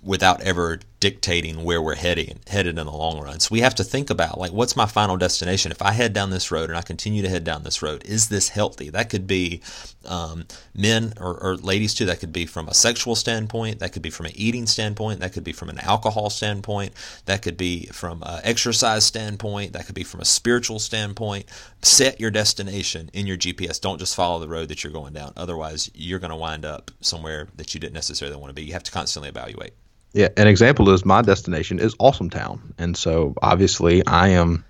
without 0.03 0.43
ever 0.43 0.81
dictating 1.05 1.65
where 1.65 1.83
we're 1.83 1.95
heading 1.95 2.41
headed 2.47 2.79
in 2.79 2.87
the 2.87 2.91
long 2.91 3.21
run. 3.21 3.39
So 3.39 3.51
we 3.53 3.61
have 3.61 3.75
to 3.75 3.85
think 3.85 4.09
about 4.09 4.39
like 4.39 4.53
what's 4.53 4.75
my 4.75 4.87
final 4.87 5.19
destination? 5.19 5.71
If 5.71 5.83
I 5.83 5.93
head 5.93 6.15
down 6.15 6.31
this 6.31 6.51
road 6.51 6.71
and 6.71 6.79
I 6.79 6.81
continue 6.81 7.21
to 7.21 7.29
head 7.29 7.45
down 7.45 7.63
this 7.63 7.83
road, 7.83 8.03
is 8.07 8.31
this 8.31 8.49
healthy? 8.49 8.89
That 8.89 9.11
could 9.11 9.27
be 9.27 9.61
um, 10.07 10.47
men 10.75 11.13
or, 11.21 11.39
or 11.39 11.57
ladies 11.57 11.93
too. 11.93 12.07
That 12.07 12.21
could 12.21 12.33
be 12.33 12.47
from 12.47 12.69
a 12.69 12.73
sexual 12.73 13.17
standpoint. 13.17 13.81
That 13.81 13.93
could 13.93 14.01
be 14.01 14.09
from 14.09 14.25
an 14.25 14.33
eating 14.35 14.65
standpoint. 14.65 15.21
That 15.21 15.35
could 15.35 15.45
be 15.45 15.53
from 15.53 15.69
an 15.69 15.79
alcohol 15.81 16.31
standpoint. 16.31 16.95
That 17.27 17.43
could 17.43 17.59
be 17.59 17.85
from 17.89 18.23
an 18.23 18.41
exercise 18.43 19.05
standpoint. 19.05 19.75
That 19.75 19.85
could 19.85 19.95
be 19.95 20.05
from 20.05 20.21
a 20.21 20.25
spiritual 20.25 20.79
standpoint. 20.79 21.45
Set 21.83 22.19
your 22.19 22.31
destination 22.31 23.11
in 23.13 23.27
your 23.27 23.37
GPS. 23.37 23.79
Don't 23.79 23.99
just 23.99 24.17
follow 24.17 24.41
the 24.41 24.49
road 24.49 24.69
that 24.69 24.83
you're 24.83 24.91
going 24.91 25.13
down. 25.13 25.35
Otherwise, 25.37 25.91
you're 25.93 26.19
going 26.19 26.31
to 26.31 26.37
wind 26.37 26.65
up 26.65 26.91
somewhere 27.03 27.49
that 27.57 27.75
you 27.75 27.81
didn't 27.81 27.93
necessarily 27.93 28.39
want 28.39 28.49
to 28.49 28.55
be. 28.55 28.65
You 28.65 28.73
have 28.73 28.85
to 28.85 28.91
constantly 28.91 29.29
evaluate. 29.29 29.75
Yeah, 30.15 30.29
an 30.37 30.47
example 30.47 30.89
is 30.91 31.05
my 31.05 31.23
destination 31.23 31.79
is 31.81 31.95
Awesome 31.99 32.31
Town, 32.31 32.73
and 32.79 32.97
so 32.97 33.35
obviously 33.43 34.07
I 34.07 34.29
am 34.29 34.65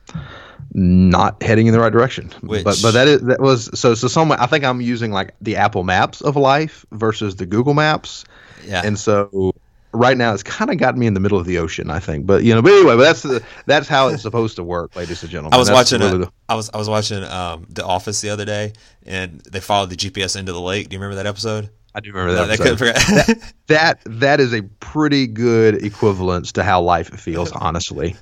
not 0.73 1.43
heading 1.43 1.67
in 1.67 1.75
the 1.75 1.81
right 1.81 1.93
direction. 1.93 2.31
Which, 2.41 2.65
but 2.65 2.79
but 2.83 2.93
that 2.93 3.07
is 3.07 3.21
that 3.23 3.41
was 3.41 3.79
so 3.79 3.95
so 3.95 4.09
some 4.09 4.33
I 4.33 4.47
think 4.47 4.65
I'm 4.65 4.81
using 4.81 5.13
like 5.13 5.35
the 5.41 5.57
Apple 5.57 5.85
Maps 5.85 6.23
of 6.23 6.37
life 6.37 6.85
versus 6.93 7.37
the 7.37 7.47
Google 7.47 7.75
Maps. 7.75 8.25
Yeah. 8.67 8.83
And 8.85 8.99
so 8.99 9.55
right 9.93 10.17
now 10.17 10.35
it's 10.35 10.43
kind 10.43 10.71
of 10.71 10.79
got 10.79 10.97
me 10.97 11.07
in 11.07 11.15
the 11.15 11.21
middle 11.21 11.39
of 11.39 11.47
the 11.47 11.59
ocean, 11.59 11.91
I 11.91 12.01
think. 12.01 12.27
But 12.27 12.43
you 12.43 12.55
know, 12.55 12.63
but 12.63 12.73
anyway, 12.73 12.97
but 12.97 13.05
that's 13.05 13.23
the, 13.23 13.43
that's 13.67 13.87
how 13.87 14.09
it's 14.09 14.23
supposed 14.23 14.57
to 14.57 14.65
work, 14.65 14.97
ladies 14.97 15.23
and 15.23 15.31
gentlemen. 15.31 15.55
I 15.55 15.59
was 15.59 15.69
That's 15.69 15.93
watching. 15.93 16.01
really 16.01 16.23
A, 16.23 16.27
the- 16.27 16.33
I 16.49 16.55
was 16.55 16.71
I 16.75 16.79
was 16.79 16.89
watching 16.89 17.23
um, 17.23 17.67
The 17.71 17.85
Office 17.85 18.21
the 18.21 18.31
other 18.31 18.45
day, 18.45 18.73
and 19.07 19.41
they 19.41 19.61
followed 19.61 19.91
the 19.91 19.97
GPS 19.97 20.37
into 20.37 20.53
the 20.53 20.61
lake. 20.61 20.89
Do 20.89 20.95
you 20.95 21.01
remember 21.01 21.23
that 21.23 21.27
episode? 21.29 21.71
I 21.95 22.01
do 22.01 22.13
remember 22.13 22.35
that. 22.35 22.47
they 22.47 22.55
episode. 22.55 22.79
couldn't 22.79 23.27
figure. 23.27 23.51
that 23.69 24.01
that 24.05 24.41
is 24.41 24.53
a 24.53 24.63
pretty 24.81 25.27
good 25.27 25.83
equivalence 25.85 26.51
to 26.53 26.65
how 26.65 26.81
life 26.81 27.09
feels 27.11 27.53
honestly 27.53 28.11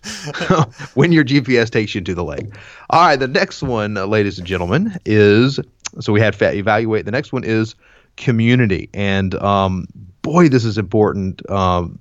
when 0.94 1.12
your 1.12 1.24
gps 1.24 1.70
takes 1.70 1.94
you 1.94 2.00
to 2.02 2.14
the 2.14 2.24
lake 2.24 2.46
all 2.90 3.00
right 3.06 3.18
the 3.18 3.28
next 3.28 3.62
one 3.62 3.96
uh, 3.96 4.04
ladies 4.04 4.38
and 4.38 4.46
gentlemen 4.46 4.96
is 5.06 5.58
so 6.00 6.12
we 6.12 6.20
had 6.20 6.34
fat 6.34 6.54
evaluate 6.54 7.06
the 7.06 7.10
next 7.10 7.32
one 7.32 7.44
is 7.44 7.74
community 8.16 8.90
and 8.92 9.34
um, 9.36 9.86
boy 10.20 10.48
this 10.48 10.64
is 10.64 10.76
important 10.76 11.48
um, 11.50 11.98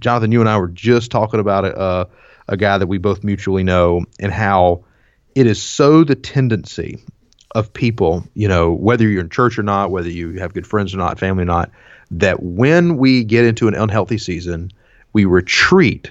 jonathan 0.00 0.32
you 0.32 0.40
and 0.40 0.48
i 0.48 0.56
were 0.56 0.68
just 0.68 1.10
talking 1.10 1.38
about 1.38 1.66
a, 1.66 1.80
a, 1.80 2.08
a 2.48 2.56
guy 2.56 2.78
that 2.78 2.86
we 2.86 2.96
both 2.96 3.22
mutually 3.22 3.62
know 3.62 4.02
and 4.20 4.32
how 4.32 4.82
it 5.34 5.46
is 5.46 5.60
so 5.60 6.02
the 6.04 6.14
tendency 6.14 7.04
of 7.54 7.72
people, 7.72 8.24
you 8.34 8.48
know, 8.48 8.72
whether 8.72 9.08
you're 9.08 9.20
in 9.20 9.30
church 9.30 9.58
or 9.58 9.62
not, 9.62 9.90
whether 9.90 10.10
you 10.10 10.32
have 10.40 10.54
good 10.54 10.66
friends 10.66 10.92
or 10.92 10.98
not, 10.98 11.18
family 11.18 11.42
or 11.42 11.46
not, 11.46 11.70
that 12.10 12.42
when 12.42 12.96
we 12.96 13.24
get 13.24 13.44
into 13.44 13.68
an 13.68 13.74
unhealthy 13.74 14.18
season, 14.18 14.70
we 15.12 15.24
retreat 15.24 16.10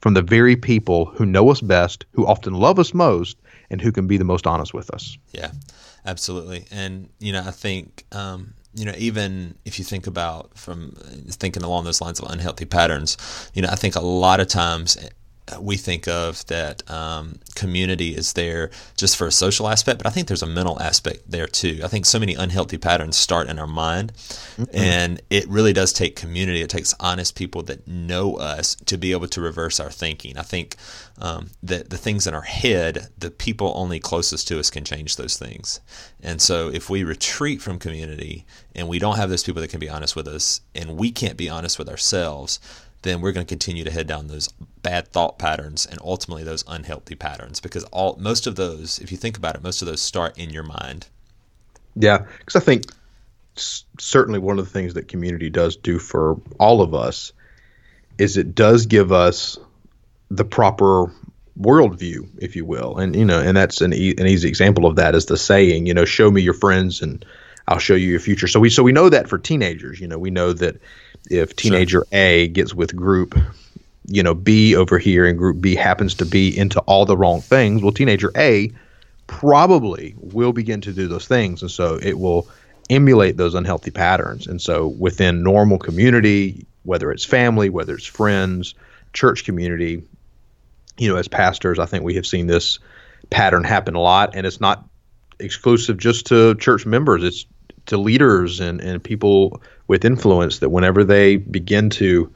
from 0.00 0.14
the 0.14 0.22
very 0.22 0.56
people 0.56 1.06
who 1.06 1.24
know 1.24 1.48
us 1.50 1.60
best, 1.60 2.04
who 2.12 2.26
often 2.26 2.54
love 2.54 2.78
us 2.78 2.92
most, 2.92 3.36
and 3.70 3.80
who 3.80 3.92
can 3.92 4.06
be 4.06 4.16
the 4.16 4.24
most 4.24 4.46
honest 4.46 4.74
with 4.74 4.90
us. 4.90 5.16
Yeah, 5.32 5.52
absolutely. 6.04 6.66
And 6.70 7.08
you 7.18 7.32
know, 7.32 7.42
I 7.46 7.52
think 7.52 8.04
um, 8.12 8.54
you 8.74 8.84
know, 8.84 8.94
even 8.96 9.54
if 9.64 9.78
you 9.78 9.84
think 9.84 10.06
about 10.06 10.56
from 10.58 10.92
thinking 11.28 11.62
along 11.62 11.84
those 11.84 12.00
lines 12.00 12.20
of 12.20 12.30
unhealthy 12.30 12.64
patterns, 12.64 13.16
you 13.54 13.62
know, 13.62 13.68
I 13.70 13.76
think 13.76 13.96
a 13.96 14.00
lot 14.00 14.40
of 14.40 14.48
times 14.48 14.96
we 15.60 15.76
think 15.76 16.08
of 16.08 16.44
that 16.46 16.88
um, 16.90 17.38
community 17.54 18.14
is 18.14 18.32
there 18.34 18.70
just 18.96 19.16
for 19.16 19.26
a 19.26 19.32
social 19.32 19.68
aspect, 19.68 19.98
but 19.98 20.06
I 20.06 20.10
think 20.10 20.28
there's 20.28 20.42
a 20.42 20.46
mental 20.46 20.80
aspect 20.80 21.30
there 21.30 21.46
too. 21.46 21.80
I 21.82 21.88
think 21.88 22.06
so 22.06 22.18
many 22.18 22.34
unhealthy 22.34 22.78
patterns 22.78 23.16
start 23.16 23.48
in 23.48 23.58
our 23.58 23.66
mind, 23.66 24.12
mm-hmm. 24.14 24.64
and 24.72 25.20
it 25.30 25.48
really 25.48 25.72
does 25.72 25.92
take 25.92 26.16
community. 26.16 26.60
It 26.60 26.70
takes 26.70 26.94
honest 27.00 27.34
people 27.34 27.62
that 27.64 27.86
know 27.86 28.36
us 28.36 28.74
to 28.86 28.96
be 28.96 29.12
able 29.12 29.28
to 29.28 29.40
reverse 29.40 29.80
our 29.80 29.90
thinking. 29.90 30.38
I 30.38 30.42
think 30.42 30.76
um, 31.18 31.50
that 31.62 31.90
the 31.90 31.98
things 31.98 32.26
in 32.26 32.34
our 32.34 32.42
head, 32.42 33.08
the 33.18 33.30
people 33.30 33.72
only 33.74 34.00
closest 34.00 34.48
to 34.48 34.58
us 34.58 34.70
can 34.70 34.84
change 34.84 35.16
those 35.16 35.36
things. 35.36 35.80
And 36.22 36.40
so 36.40 36.68
if 36.68 36.88
we 36.88 37.04
retreat 37.04 37.60
from 37.60 37.78
community 37.78 38.44
and 38.74 38.88
we 38.88 38.98
don't 38.98 39.16
have 39.16 39.30
those 39.30 39.42
people 39.42 39.60
that 39.60 39.68
can 39.70 39.80
be 39.80 39.88
honest 39.88 40.16
with 40.16 40.26
us, 40.28 40.60
and 40.74 40.96
we 40.96 41.10
can't 41.10 41.36
be 41.36 41.48
honest 41.48 41.78
with 41.78 41.88
ourselves, 41.88 42.60
then 43.02 43.20
we're 43.20 43.32
going 43.32 43.46
to 43.46 43.50
continue 43.50 43.84
to 43.84 43.90
head 43.90 44.06
down 44.06 44.28
those 44.28 44.48
bad 44.82 45.08
thought 45.08 45.38
patterns 45.38 45.86
and 45.86 45.98
ultimately 46.02 46.44
those 46.44 46.64
unhealthy 46.66 47.14
patterns 47.14 47.60
because 47.60 47.84
all 47.84 48.16
most 48.20 48.46
of 48.46 48.56
those 48.56 48.98
if 48.98 49.10
you 49.10 49.18
think 49.18 49.36
about 49.36 49.54
it 49.54 49.62
most 49.62 49.82
of 49.82 49.88
those 49.88 50.00
start 50.00 50.36
in 50.38 50.50
your 50.50 50.62
mind. 50.62 51.06
Yeah 51.94 52.24
because 52.38 52.56
i 52.56 52.64
think 52.64 52.86
certainly 53.54 54.38
one 54.38 54.58
of 54.58 54.64
the 54.64 54.70
things 54.70 54.94
that 54.94 55.08
community 55.08 55.50
does 55.50 55.76
do 55.76 55.98
for 55.98 56.40
all 56.58 56.80
of 56.80 56.94
us 56.94 57.32
is 58.18 58.36
it 58.36 58.54
does 58.54 58.86
give 58.86 59.12
us 59.12 59.58
the 60.30 60.44
proper 60.44 61.12
worldview 61.60 62.26
if 62.38 62.56
you 62.56 62.64
will. 62.64 62.96
And 62.96 63.14
you 63.14 63.24
know 63.24 63.40
and 63.40 63.56
that's 63.56 63.80
an, 63.80 63.92
e- 63.92 64.14
an 64.16 64.26
easy 64.26 64.48
example 64.48 64.86
of 64.86 64.96
that 64.96 65.14
is 65.14 65.26
the 65.26 65.36
saying 65.36 65.86
you 65.86 65.94
know 65.94 66.04
show 66.04 66.30
me 66.30 66.40
your 66.40 66.54
friends 66.54 67.02
and 67.02 67.24
i'll 67.72 67.78
show 67.78 67.94
you 67.94 68.08
your 68.08 68.20
future 68.20 68.46
so 68.46 68.60
we 68.60 68.70
so 68.70 68.82
we 68.82 68.92
know 68.92 69.08
that 69.08 69.28
for 69.28 69.38
teenagers 69.38 70.00
you 70.00 70.06
know 70.06 70.18
we 70.18 70.30
know 70.30 70.52
that 70.52 70.80
if 71.30 71.56
teenager 71.56 71.98
sure. 71.98 72.06
A 72.12 72.48
gets 72.48 72.74
with 72.74 72.94
group, 72.94 73.38
you 74.06 74.22
know, 74.22 74.34
B 74.34 74.74
over 74.76 74.98
here 74.98 75.26
and 75.26 75.38
group 75.38 75.60
B 75.60 75.74
happens 75.74 76.14
to 76.14 76.26
be 76.26 76.56
into 76.56 76.80
all 76.80 77.06
the 77.06 77.16
wrong 77.16 77.40
things, 77.40 77.82
well, 77.82 77.92
teenager 77.92 78.32
A 78.36 78.72
probably 79.26 80.14
will 80.18 80.52
begin 80.52 80.80
to 80.82 80.92
do 80.92 81.08
those 81.08 81.26
things. 81.26 81.62
And 81.62 81.70
so 81.70 81.98
it 82.02 82.18
will 82.18 82.48
emulate 82.90 83.36
those 83.36 83.54
unhealthy 83.54 83.90
patterns. 83.90 84.46
And 84.46 84.60
so 84.60 84.88
within 84.88 85.42
normal 85.42 85.78
community, 85.78 86.66
whether 86.82 87.12
it's 87.12 87.24
family, 87.24 87.70
whether 87.70 87.94
it's 87.94 88.06
friends, 88.06 88.74
church 89.12 89.44
community, 89.44 90.02
you 90.98 91.08
know, 91.08 91.16
as 91.16 91.28
pastors, 91.28 91.78
I 91.78 91.86
think 91.86 92.04
we 92.04 92.14
have 92.16 92.26
seen 92.26 92.46
this 92.46 92.80
pattern 93.30 93.64
happen 93.64 93.94
a 93.94 94.00
lot. 94.00 94.34
And 94.34 94.46
it's 94.46 94.60
not 94.60 94.86
exclusive 95.38 95.96
just 95.96 96.26
to 96.26 96.54
church 96.56 96.84
members, 96.84 97.22
it's 97.22 97.46
to 97.86 97.96
leaders 97.96 98.60
and, 98.60 98.80
and 98.80 99.02
people 99.02 99.62
with 99.88 100.04
influence 100.04 100.60
that 100.60 100.68
whenever 100.70 101.04
they 101.04 101.36
begin 101.36 101.90
to 101.90 102.32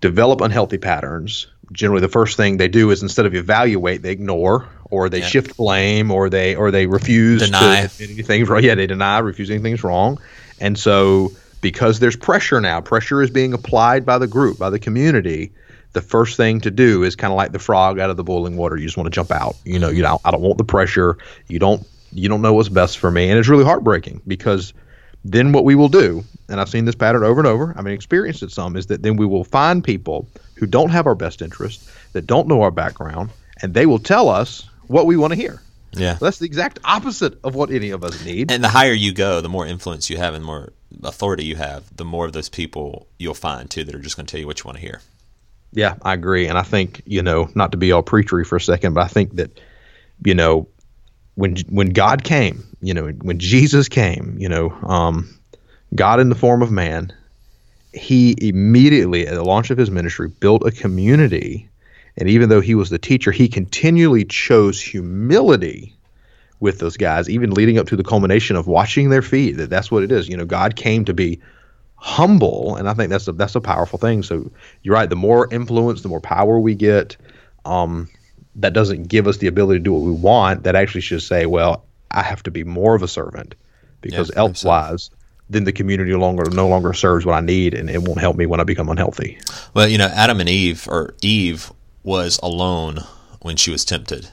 develop 0.00 0.40
unhealthy 0.40 0.78
patterns, 0.78 1.48
generally 1.72 2.00
the 2.00 2.08
first 2.08 2.36
thing 2.36 2.56
they 2.56 2.68
do 2.68 2.90
is 2.90 3.02
instead 3.02 3.26
of 3.26 3.34
evaluate, 3.34 4.02
they 4.02 4.12
ignore 4.12 4.68
or 4.90 5.08
they 5.08 5.20
yeah. 5.20 5.26
shift 5.26 5.56
blame 5.56 6.10
or 6.10 6.30
they 6.30 6.54
or 6.54 6.70
they 6.70 6.86
refuse 6.86 7.42
deny. 7.42 7.80
to 7.80 7.86
admit 7.86 8.10
anything's 8.10 8.48
wrong. 8.48 8.62
Yeah, 8.62 8.74
they 8.74 8.86
deny, 8.86 9.18
refuse 9.18 9.50
anything's 9.50 9.82
wrong. 9.82 10.18
And 10.60 10.78
so 10.78 11.32
because 11.60 11.98
there's 11.98 12.16
pressure 12.16 12.60
now, 12.60 12.80
pressure 12.80 13.22
is 13.22 13.30
being 13.30 13.52
applied 13.52 14.06
by 14.06 14.18
the 14.18 14.26
group, 14.26 14.58
by 14.58 14.70
the 14.70 14.78
community. 14.78 15.52
The 15.92 16.02
first 16.02 16.36
thing 16.36 16.60
to 16.60 16.70
do 16.70 17.02
is 17.02 17.16
kind 17.16 17.32
of 17.32 17.38
like 17.38 17.52
the 17.52 17.58
frog 17.58 17.98
out 17.98 18.10
of 18.10 18.18
the 18.18 18.24
boiling 18.24 18.58
water. 18.58 18.76
You 18.76 18.84
just 18.84 18.98
want 18.98 19.06
to 19.06 19.10
jump 19.10 19.30
out. 19.30 19.56
You 19.64 19.78
know, 19.78 19.88
you 19.88 20.02
know, 20.02 20.20
I 20.26 20.30
don't 20.30 20.42
want 20.42 20.58
the 20.58 20.64
pressure. 20.64 21.16
You 21.48 21.58
don't 21.58 21.86
you 22.12 22.28
don't 22.28 22.42
know 22.42 22.52
what's 22.52 22.68
best 22.68 22.98
for 22.98 23.10
me. 23.10 23.28
And 23.30 23.38
it's 23.38 23.48
really 23.48 23.64
heartbreaking 23.64 24.22
because 24.26 24.72
then 25.24 25.52
what 25.52 25.64
we 25.64 25.74
will 25.74 25.88
do, 25.88 26.24
and 26.48 26.60
I've 26.60 26.68
seen 26.68 26.84
this 26.84 26.94
pattern 26.94 27.24
over 27.24 27.40
and 27.40 27.48
over, 27.48 27.74
I 27.76 27.82
mean, 27.82 27.94
experienced 27.94 28.42
it 28.42 28.52
some, 28.52 28.76
is 28.76 28.86
that 28.86 29.02
then 29.02 29.16
we 29.16 29.26
will 29.26 29.44
find 29.44 29.82
people 29.82 30.28
who 30.54 30.66
don't 30.66 30.90
have 30.90 31.06
our 31.06 31.14
best 31.14 31.42
interest, 31.42 31.88
that 32.12 32.26
don't 32.26 32.48
know 32.48 32.62
our 32.62 32.70
background, 32.70 33.30
and 33.60 33.74
they 33.74 33.86
will 33.86 33.98
tell 33.98 34.28
us 34.28 34.68
what 34.86 35.06
we 35.06 35.16
want 35.16 35.32
to 35.32 35.36
hear. 35.36 35.60
Yeah. 35.92 36.14
That's 36.20 36.38
the 36.38 36.46
exact 36.46 36.78
opposite 36.84 37.38
of 37.42 37.54
what 37.54 37.70
any 37.70 37.90
of 37.90 38.04
us 38.04 38.24
need. 38.24 38.52
And 38.52 38.62
the 38.62 38.68
higher 38.68 38.92
you 38.92 39.12
go, 39.12 39.40
the 39.40 39.48
more 39.48 39.66
influence 39.66 40.10
you 40.10 40.18
have 40.18 40.34
and 40.34 40.44
more 40.44 40.72
authority 41.02 41.44
you 41.44 41.56
have, 41.56 41.84
the 41.96 42.04
more 42.04 42.26
of 42.26 42.32
those 42.32 42.48
people 42.48 43.06
you'll 43.18 43.34
find 43.34 43.70
too 43.70 43.84
that 43.84 43.94
are 43.94 44.00
just 44.00 44.16
going 44.16 44.26
to 44.26 44.30
tell 44.30 44.40
you 44.40 44.46
what 44.46 44.60
you 44.60 44.64
want 44.64 44.76
to 44.76 44.82
hear. 44.82 45.00
Yeah, 45.72 45.96
I 46.02 46.14
agree. 46.14 46.46
And 46.46 46.56
I 46.56 46.62
think, 46.62 47.02
you 47.06 47.22
know, 47.22 47.48
not 47.54 47.72
to 47.72 47.78
be 47.78 47.92
all 47.92 48.02
preachery 48.02 48.46
for 48.46 48.56
a 48.56 48.60
second, 48.60 48.94
but 48.94 49.04
I 49.04 49.08
think 49.08 49.36
that, 49.36 49.58
you 50.24 50.34
know, 50.34 50.68
when 51.36 51.56
when 51.68 51.90
God 51.90 52.24
came, 52.24 52.66
you 52.80 52.92
know, 52.92 53.08
when 53.08 53.38
Jesus 53.38 53.88
came, 53.88 54.36
you 54.38 54.48
know, 54.48 54.70
um, 54.82 55.38
God 55.94 56.18
in 56.18 56.28
the 56.28 56.34
form 56.34 56.62
of 56.62 56.72
man, 56.72 57.12
he 57.92 58.34
immediately 58.40 59.26
at 59.26 59.34
the 59.34 59.44
launch 59.44 59.70
of 59.70 59.78
his 59.78 59.90
ministry 59.90 60.28
built 60.28 60.66
a 60.66 60.70
community, 60.70 61.68
and 62.16 62.28
even 62.28 62.48
though 62.48 62.60
he 62.60 62.74
was 62.74 62.90
the 62.90 62.98
teacher, 62.98 63.30
he 63.30 63.48
continually 63.48 64.24
chose 64.24 64.80
humility 64.80 65.94
with 66.58 66.78
those 66.78 66.96
guys, 66.96 67.28
even 67.28 67.50
leading 67.50 67.78
up 67.78 67.86
to 67.88 67.96
the 67.96 68.02
culmination 68.02 68.56
of 68.56 68.66
washing 68.66 69.10
their 69.10 69.22
feet. 69.22 69.58
That 69.58 69.70
that's 69.70 69.90
what 69.90 70.02
it 70.02 70.10
is. 70.10 70.28
You 70.28 70.38
know, 70.38 70.46
God 70.46 70.74
came 70.74 71.04
to 71.04 71.14
be 71.14 71.40
humble, 71.96 72.76
and 72.76 72.88
I 72.88 72.94
think 72.94 73.10
that's 73.10 73.28
a 73.28 73.32
that's 73.32 73.54
a 73.54 73.60
powerful 73.60 73.98
thing. 73.98 74.22
So 74.22 74.50
you're 74.82 74.94
right. 74.94 75.10
The 75.10 75.16
more 75.16 75.52
influence, 75.52 76.00
the 76.00 76.08
more 76.08 76.20
power 76.20 76.58
we 76.58 76.74
get. 76.74 77.18
Um, 77.66 78.08
that 78.56 78.72
doesn't 78.72 79.04
give 79.04 79.26
us 79.26 79.38
the 79.38 79.46
ability 79.46 79.78
to 79.78 79.84
do 79.84 79.92
what 79.92 80.02
we 80.02 80.12
want. 80.12 80.64
That 80.64 80.74
actually 80.74 81.02
should 81.02 81.22
say, 81.22 81.46
well, 81.46 81.84
I 82.10 82.22
have 82.22 82.42
to 82.44 82.50
be 82.50 82.64
more 82.64 82.94
of 82.94 83.02
a 83.02 83.08
servant 83.08 83.54
because 84.00 84.30
yeah, 84.30 84.40
elsewise, 84.40 85.10
then 85.48 85.64
the 85.64 85.72
community 85.72 86.10
no 86.10 86.18
longer 86.18 86.50
no 86.50 86.68
longer 86.68 86.92
serves 86.92 87.24
what 87.24 87.34
I 87.34 87.40
need, 87.40 87.74
and 87.74 87.90
it 87.90 88.02
won't 88.02 88.20
help 88.20 88.36
me 88.36 88.46
when 88.46 88.60
I 88.60 88.64
become 88.64 88.88
unhealthy. 88.88 89.38
Well, 89.74 89.88
you 89.88 89.98
know, 89.98 90.06
Adam 90.06 90.40
and 90.40 90.48
Eve, 90.48 90.88
or 90.88 91.14
Eve, 91.22 91.72
was 92.02 92.40
alone 92.42 93.00
when 93.42 93.56
she 93.56 93.70
was 93.70 93.84
tempted, 93.84 94.28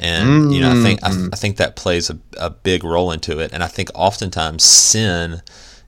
and 0.00 0.28
mm-hmm. 0.28 0.50
you 0.50 0.60
know, 0.60 0.70
I 0.70 0.82
think 0.82 1.00
I, 1.02 1.28
I, 1.32 1.36
think 1.36 1.58
that 1.58 1.76
plays 1.76 2.10
a, 2.10 2.18
a 2.38 2.50
big 2.50 2.84
role 2.84 3.12
into 3.12 3.38
it, 3.38 3.52
and 3.52 3.62
I 3.62 3.68
think 3.68 3.90
oftentimes 3.94 4.64
sin 4.64 5.42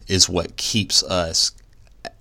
is 0.07 0.29
what 0.29 0.57
keeps 0.57 1.03
us 1.03 1.53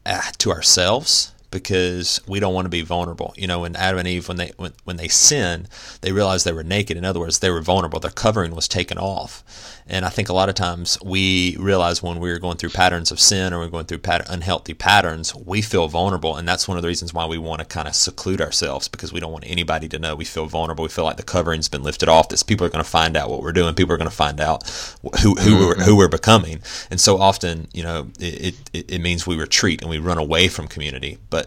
uh, 0.05 0.21
to 0.37 0.51
ourselves 0.51 1.33
because 1.51 2.21
we 2.27 2.39
don't 2.39 2.53
want 2.53 2.65
to 2.65 2.69
be 2.69 2.81
vulnerable. 2.81 3.33
You 3.37 3.47
know, 3.47 3.61
when 3.61 3.75
Adam 3.75 3.99
and 3.99 4.07
Eve 4.07 4.27
when 4.27 4.37
they 4.37 4.51
when, 4.57 4.73
when 4.83 4.97
they 4.97 5.07
sinned, 5.07 5.67
they 6.01 6.11
realized 6.11 6.45
they 6.45 6.51
were 6.51 6.63
naked. 6.63 6.97
In 6.97 7.05
other 7.05 7.19
words, 7.19 7.39
they 7.39 7.49
were 7.49 7.61
vulnerable. 7.61 7.99
Their 7.99 8.11
covering 8.11 8.55
was 8.55 8.67
taken 8.67 8.97
off. 8.97 9.43
And 9.89 10.05
I 10.05 10.09
think 10.09 10.29
a 10.29 10.33
lot 10.33 10.49
of 10.49 10.55
times 10.55 10.99
we 11.03 11.57
realize 11.57 12.03
when 12.03 12.19
we're 12.19 12.37
going 12.37 12.57
through 12.57 12.69
patterns 12.69 13.11
of 13.11 13.19
sin 13.19 13.51
or 13.51 13.59
we're 13.59 13.69
going 13.69 13.85
through 13.85 13.97
pat- 13.97 14.29
unhealthy 14.29 14.75
patterns, 14.75 15.33
we 15.33 15.63
feel 15.63 15.87
vulnerable. 15.87 16.37
And 16.37 16.47
that's 16.47 16.67
one 16.67 16.77
of 16.77 16.83
the 16.83 16.87
reasons 16.87 17.11
why 17.11 17.25
we 17.25 17.39
want 17.39 17.59
to 17.59 17.65
kind 17.65 17.87
of 17.87 17.95
seclude 17.95 18.39
ourselves 18.39 18.87
because 18.87 19.11
we 19.11 19.19
don't 19.19 19.31
want 19.31 19.45
anybody 19.47 19.87
to 19.89 19.97
know 19.97 20.15
we 20.15 20.25
feel 20.25 20.45
vulnerable. 20.45 20.83
We 20.83 20.89
feel 20.89 21.05
like 21.05 21.17
the 21.17 21.23
covering's 21.23 21.69
been 21.69 21.81
lifted 21.81 22.07
off. 22.07 22.29
That 22.29 22.45
people 22.45 22.67
are 22.67 22.69
going 22.69 22.83
to 22.83 22.89
find 22.89 23.17
out 23.17 23.31
what 23.31 23.41
we're 23.41 23.51
doing. 23.51 23.73
People 23.73 23.93
are 23.93 23.97
going 23.97 24.09
to 24.09 24.15
find 24.15 24.39
out 24.39 24.67
who, 25.01 25.09
who, 25.09 25.35
mm-hmm. 25.35 25.59
we're, 25.59 25.83
who 25.83 25.95
we're 25.95 26.07
becoming. 26.07 26.59
And 26.91 27.01
so 27.01 27.17
often, 27.17 27.67
you 27.73 27.81
know, 27.81 28.09
it, 28.19 28.55
it, 28.71 28.91
it 28.91 29.01
means 29.01 29.25
we 29.25 29.37
retreat 29.37 29.81
and 29.81 29.89
we 29.89 29.97
run 29.97 30.19
away 30.19 30.49
from 30.49 30.67
community. 30.67 31.17
But 31.31 31.38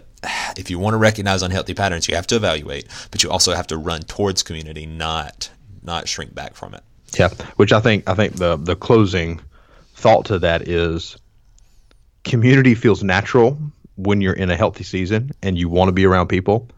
if 0.57 0.71
you 0.71 0.79
want 0.79 0.95
to 0.95 0.99
recognize 0.99 1.43
unhealthy 1.43 1.75
patterns, 1.75 2.09
you 2.09 2.15
have 2.15 2.27
to 2.29 2.37
evaluate, 2.37 2.87
but 3.11 3.23
you 3.23 3.31
also 3.31 3.55
have 3.55 3.67
to 3.69 3.77
run 3.77 4.03
towards 4.03 4.43
community, 4.43 4.87
not 4.87 5.51
not 5.83 6.09
shrink 6.09 6.35
back 6.35 6.55
from 6.55 6.75
it. 6.75 6.83
Yeah, 7.19 7.29
which 7.57 7.73
I 7.73 7.81
think 7.81 8.09
I 8.09 8.15
think 8.15 8.37
the 8.37 8.57
the 8.57 8.77
closing 8.77 9.41
thought 9.95 10.25
to 10.27 10.39
that 10.39 10.69
is 10.69 11.17
community 12.25 12.75
feels 12.75 13.03
natural 13.03 13.59
when 13.97 14.21
you're 14.21 14.33
in 14.33 14.51
a 14.51 14.57
healthy 14.57 14.85
season 14.85 15.31
and 15.43 15.59
you 15.59 15.69
want 15.69 15.89
to 15.89 15.93
be 15.93 16.07
around 16.07 16.29
people. 16.29 16.69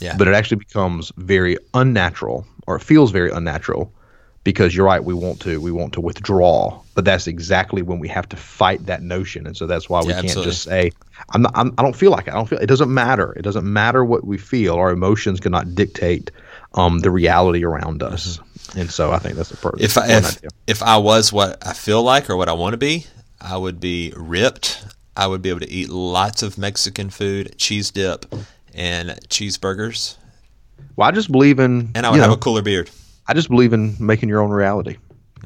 Yeah. 0.00 0.16
But 0.16 0.28
it 0.28 0.34
actually 0.34 0.58
becomes 0.58 1.12
very 1.16 1.56
unnatural 1.72 2.46
or 2.66 2.76
it 2.76 2.82
feels 2.82 3.10
very 3.10 3.30
unnatural 3.30 3.92
because 4.44 4.74
you're 4.74 4.86
right 4.86 5.04
we 5.04 5.14
want 5.14 5.40
to 5.40 5.60
we 5.60 5.72
want 5.72 5.92
to 5.92 6.00
withdraw 6.00 6.80
but 6.94 7.04
that's 7.04 7.26
exactly 7.26 7.82
when 7.82 7.98
we 7.98 8.08
have 8.08 8.28
to 8.28 8.36
fight 8.36 8.84
that 8.86 9.02
notion 9.02 9.46
and 9.46 9.56
so 9.56 9.66
that's 9.66 9.88
why 9.88 10.00
we 10.00 10.08
yeah, 10.08 10.14
can't 10.14 10.26
absolutely. 10.26 10.50
just 10.52 10.62
say 10.62 10.90
I'm 11.30 11.42
not 11.42 11.52
I'm, 11.56 11.74
I 11.78 11.82
do 11.82 11.88
not 11.88 11.96
feel 11.96 12.10
like 12.10 12.28
it. 12.28 12.32
I 12.32 12.34
don't 12.34 12.48
feel 12.48 12.58
it 12.58 12.66
doesn't 12.66 12.92
matter 12.92 13.32
it 13.32 13.42
doesn't 13.42 13.70
matter 13.70 14.04
what 14.04 14.24
we 14.24 14.38
feel 14.38 14.74
our 14.76 14.90
emotions 14.90 15.40
cannot 15.40 15.74
dictate 15.74 16.30
um, 16.74 16.98
the 17.00 17.10
reality 17.10 17.64
around 17.64 18.02
us 18.02 18.36
mm-hmm 18.36 18.54
and 18.76 18.90
so 18.90 19.12
I 19.12 19.18
think 19.18 19.36
that's 19.36 19.50
the 19.50 19.56
part. 19.56 19.80
If 19.80 19.96
I, 19.98 20.06
if, 20.08 20.42
if 20.66 20.82
I 20.82 20.96
was 20.96 21.32
what 21.32 21.64
I 21.66 21.72
feel 21.72 22.02
like 22.02 22.28
or 22.30 22.36
what 22.36 22.48
I 22.48 22.52
want 22.52 22.72
to 22.72 22.76
be, 22.76 23.06
I 23.40 23.56
would 23.56 23.80
be 23.80 24.12
ripped. 24.16 24.84
I 25.16 25.26
would 25.26 25.42
be 25.42 25.50
able 25.50 25.60
to 25.60 25.70
eat 25.70 25.90
lots 25.90 26.42
of 26.42 26.58
Mexican 26.58 27.10
food, 27.10 27.56
cheese 27.56 27.90
dip, 27.90 28.26
and 28.72 29.10
cheeseburgers. 29.28 30.16
Well, 30.96 31.08
I 31.08 31.12
just 31.12 31.30
believe 31.30 31.60
in, 31.60 31.90
and 31.94 32.04
I 32.04 32.10
would 32.10 32.20
have 32.20 32.30
know, 32.30 32.34
a 32.34 32.38
cooler 32.38 32.62
beard. 32.62 32.90
I 33.26 33.34
just 33.34 33.48
believe 33.48 33.72
in 33.72 33.96
making 33.98 34.28
your 34.28 34.40
own 34.40 34.50
reality. 34.50 34.96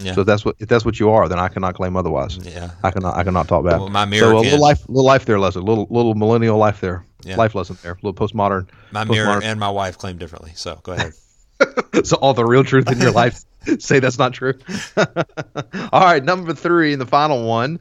Yeah. 0.01 0.15
So 0.15 0.21
if 0.21 0.27
that's 0.27 0.45
what 0.45 0.57
if 0.59 0.69
that's 0.69 0.85
what 0.85 1.01
you 1.01 1.11
are, 1.11 1.29
then 1.29 1.39
I 1.39 1.49
cannot 1.49 1.75
claim 1.75 1.97
otherwise. 1.97 2.39
Yeah. 2.43 2.71
I 2.83 2.91
cannot 2.91 3.17
I 3.17 3.25
cannot 3.25 3.49
talk 3.49 3.65
back. 3.65 3.81
Well, 3.81 3.89
my 3.89 4.05
mirror. 4.05 4.31
So 4.31 4.39
a 4.39 4.41
little 4.41 4.61
life 4.61 4.89
little 4.89 5.05
life 5.05 5.25
there 5.25 5.39
lesson, 5.39 5.65
little 5.65 5.87
little 5.91 6.15
millennial 6.15 6.57
life 6.57 6.81
there. 6.81 7.05
Yeah. 7.25 7.37
Life 7.37 7.55
lesson 7.55 7.77
there. 7.83 7.93
A 7.93 7.97
little 7.97 8.15
postmodern. 8.15 8.69
My 8.93 9.05
postmodern. 9.05 9.11
mirror 9.11 9.43
and 9.43 9.59
my 9.59 9.71
wife 9.71 9.99
claim 9.99 10.19
differently. 10.19 10.53
So 10.55 10.79
go 10.83 10.93
ahead. 10.93 11.13
so 12.05 12.17
all 12.17 12.35
the 12.35 12.45
real 12.45 12.65
truth 12.65 12.91
in 12.91 13.01
your 13.01 13.11
life 13.11 13.45
say 13.79 13.99
that's 13.99 14.19
not 14.19 14.33
true. 14.33 14.55
all 14.97 16.05
right, 16.05 16.25
number 16.25 16.55
three, 16.55 16.93
and 16.93 17.01
the 17.01 17.07
final 17.07 17.47
one 17.47 17.79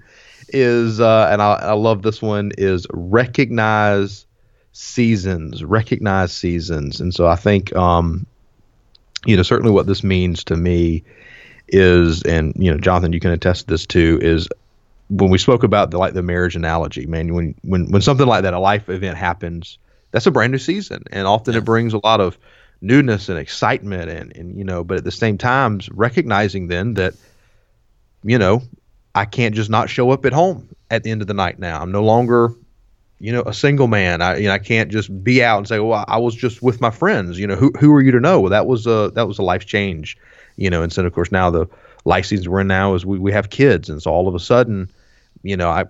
is, 0.50 1.00
uh, 1.00 1.30
and 1.32 1.42
I, 1.42 1.54
I 1.54 1.74
love 1.74 2.02
this 2.02 2.22
one, 2.22 2.52
is 2.58 2.88
recognize 2.92 4.26
seasons. 4.72 5.64
Recognize 5.64 6.32
seasons, 6.32 7.00
and 7.00 7.14
so 7.14 7.28
I 7.28 7.36
think, 7.36 7.76
um, 7.76 8.26
you 9.26 9.36
know, 9.36 9.44
certainly 9.44 9.72
what 9.72 9.88
this 9.88 10.04
means 10.04 10.44
to 10.46 10.56
me 10.56 11.04
is, 11.68 12.24
and 12.24 12.54
you 12.58 12.72
know, 12.72 12.78
Jonathan, 12.78 13.14
you 13.14 13.20
can 13.20 13.32
attest 13.32 13.62
to 13.62 13.74
this 13.74 13.86
too, 13.86 14.20
is 14.22 14.48
when 15.10 15.30
we 15.30 15.38
spoke 15.38 15.64
about 15.64 15.92
the 15.92 15.98
like 15.98 16.14
the 16.14 16.22
marriage 16.22 16.56
analogy, 16.56 17.06
man, 17.06 17.34
when 17.34 17.56
when 17.64 17.92
when 17.92 18.02
something 18.02 18.28
like 18.28 18.44
that, 18.44 18.54
a 18.54 18.60
life 18.60 18.90
event 18.90 19.18
happens, 19.18 19.78
that's 20.12 20.28
a 20.28 20.32
brand 20.32 20.52
new 20.52 20.58
season, 20.58 21.04
and 21.12 21.28
often 21.28 21.54
yeah. 21.54 21.60
it 21.60 21.66
brings 21.66 21.94
a 21.94 22.00
lot 22.04 22.22
of 22.22 22.38
newness 22.82 23.30
and 23.30 23.40
excitement 23.40 24.10
and, 24.10 24.36
and 24.36 24.58
you 24.58 24.64
know 24.64 24.84
but 24.84 24.98
at 24.98 25.04
the 25.04 25.12
same 25.12 25.38
time 25.38 25.80
recognizing 25.92 26.68
then 26.68 26.94
that 26.94 27.14
you 28.24 28.38
know 28.38 28.62
i 29.16 29.26
can't 29.26 29.56
just 29.56 29.70
not 29.70 29.90
show 29.90 30.12
up 30.12 30.26
at 30.26 30.34
home 30.34 30.70
at 30.92 31.04
the 31.04 31.12
end 31.12 31.22
of 31.22 31.28
the 31.28 31.34
night 31.34 31.58
now 31.58 31.82
i'm 31.82 31.92
no 31.92 32.04
longer 32.04 32.54
you 33.20 33.32
know 33.32 33.42
a 33.44 33.54
single 33.54 33.88
man. 33.88 34.22
I 34.22 34.38
you 34.38 34.48
know 34.48 34.54
i 34.54 34.60
can't 34.60 34.92
just 34.92 35.24
be 35.24 35.44
out 35.44 35.58
and 35.58 35.68
say 35.68 35.80
well 35.80 36.06
i 36.08 36.18
was 36.18 36.36
just 36.36 36.62
with 36.62 36.82
my 36.82 36.92
friends. 36.92 37.40
You 37.40 37.48
know 37.48 37.56
who 37.56 37.72
who 37.80 37.94
are 37.94 38.02
you 38.02 38.12
to 38.12 38.20
know? 38.20 38.40
Well 38.40 38.52
that 38.52 38.68
was 38.68 38.86
a 38.88 39.12
that 39.16 39.28
was 39.28 39.40
a 39.40 39.44
life 39.44 39.66
change 39.66 40.18
you 40.58 40.70
know 40.70 40.84
and 40.84 40.92
so 40.92 41.06
of 41.06 41.14
course 41.14 41.32
now 41.32 41.50
the 41.50 41.68
life 42.06 42.26
season 42.26 42.52
we're 42.52 42.62
in 42.62 42.68
now 42.68 42.94
is 42.96 43.06
we, 43.06 43.20
we 43.20 43.32
have 43.32 43.50
kids 43.50 43.90
and 43.90 44.02
so 44.02 44.12
all 44.12 44.28
of 44.28 44.36
a 44.36 44.40
sudden 44.40 44.90
you 45.44 45.56
know 45.56 45.70
i 45.70 45.86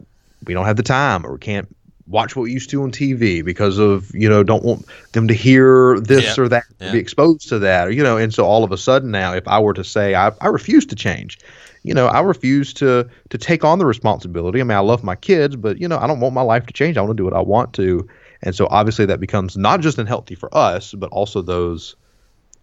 we 0.45 0.53
don't 0.53 0.65
have 0.65 0.77
the 0.77 0.83
time 0.83 1.25
or 1.25 1.33
we 1.33 1.39
can't 1.39 1.73
watch 2.07 2.35
what 2.35 2.43
we 2.43 2.51
used 2.51 2.69
to 2.69 2.81
on 2.83 2.91
TV 2.91 3.43
because 3.43 3.77
of 3.77 4.13
you 4.13 4.29
know 4.29 4.43
don't 4.43 4.63
want 4.63 4.85
them 5.11 5.27
to 5.27 5.33
hear 5.33 5.99
this 5.99 6.37
or 6.37 6.47
that 6.47 6.63
be 6.79 6.97
exposed 6.99 7.49
to 7.49 7.59
that 7.59 7.87
or 7.87 7.91
you 7.91 8.03
know 8.03 8.17
and 8.17 8.33
so 8.33 8.45
all 8.45 8.63
of 8.63 8.71
a 8.71 8.77
sudden 8.77 9.11
now 9.11 9.33
if 9.33 9.47
I 9.47 9.59
were 9.59 9.73
to 9.73 9.83
say 9.83 10.15
I, 10.15 10.31
I 10.41 10.47
refuse 10.47 10.85
to 10.87 10.95
change 10.95 11.37
you 11.83 11.93
know 11.93 12.07
I 12.07 12.21
refuse 12.21 12.73
to 12.75 13.09
to 13.29 13.37
take 13.37 13.63
on 13.63 13.79
the 13.79 13.85
responsibility. 13.85 14.61
I 14.61 14.63
mean 14.63 14.77
I 14.77 14.81
love 14.81 15.03
my 15.03 15.15
kids 15.15 15.55
but 15.55 15.79
you 15.79 15.87
know 15.87 15.97
I 15.97 16.07
don't 16.07 16.19
want 16.19 16.33
my 16.33 16.41
life 16.41 16.65
to 16.67 16.73
change. 16.73 16.97
I 16.97 17.01
want 17.01 17.11
to 17.11 17.21
do 17.21 17.25
what 17.25 17.33
I 17.33 17.41
want 17.41 17.73
to. 17.73 18.07
And 18.41 18.55
so 18.55 18.67
obviously 18.69 19.05
that 19.07 19.19
becomes 19.19 19.57
not 19.57 19.81
just 19.81 19.97
unhealthy 19.97 20.35
for 20.35 20.55
us 20.55 20.93
but 20.93 21.09
also 21.11 21.41
those 21.41 21.95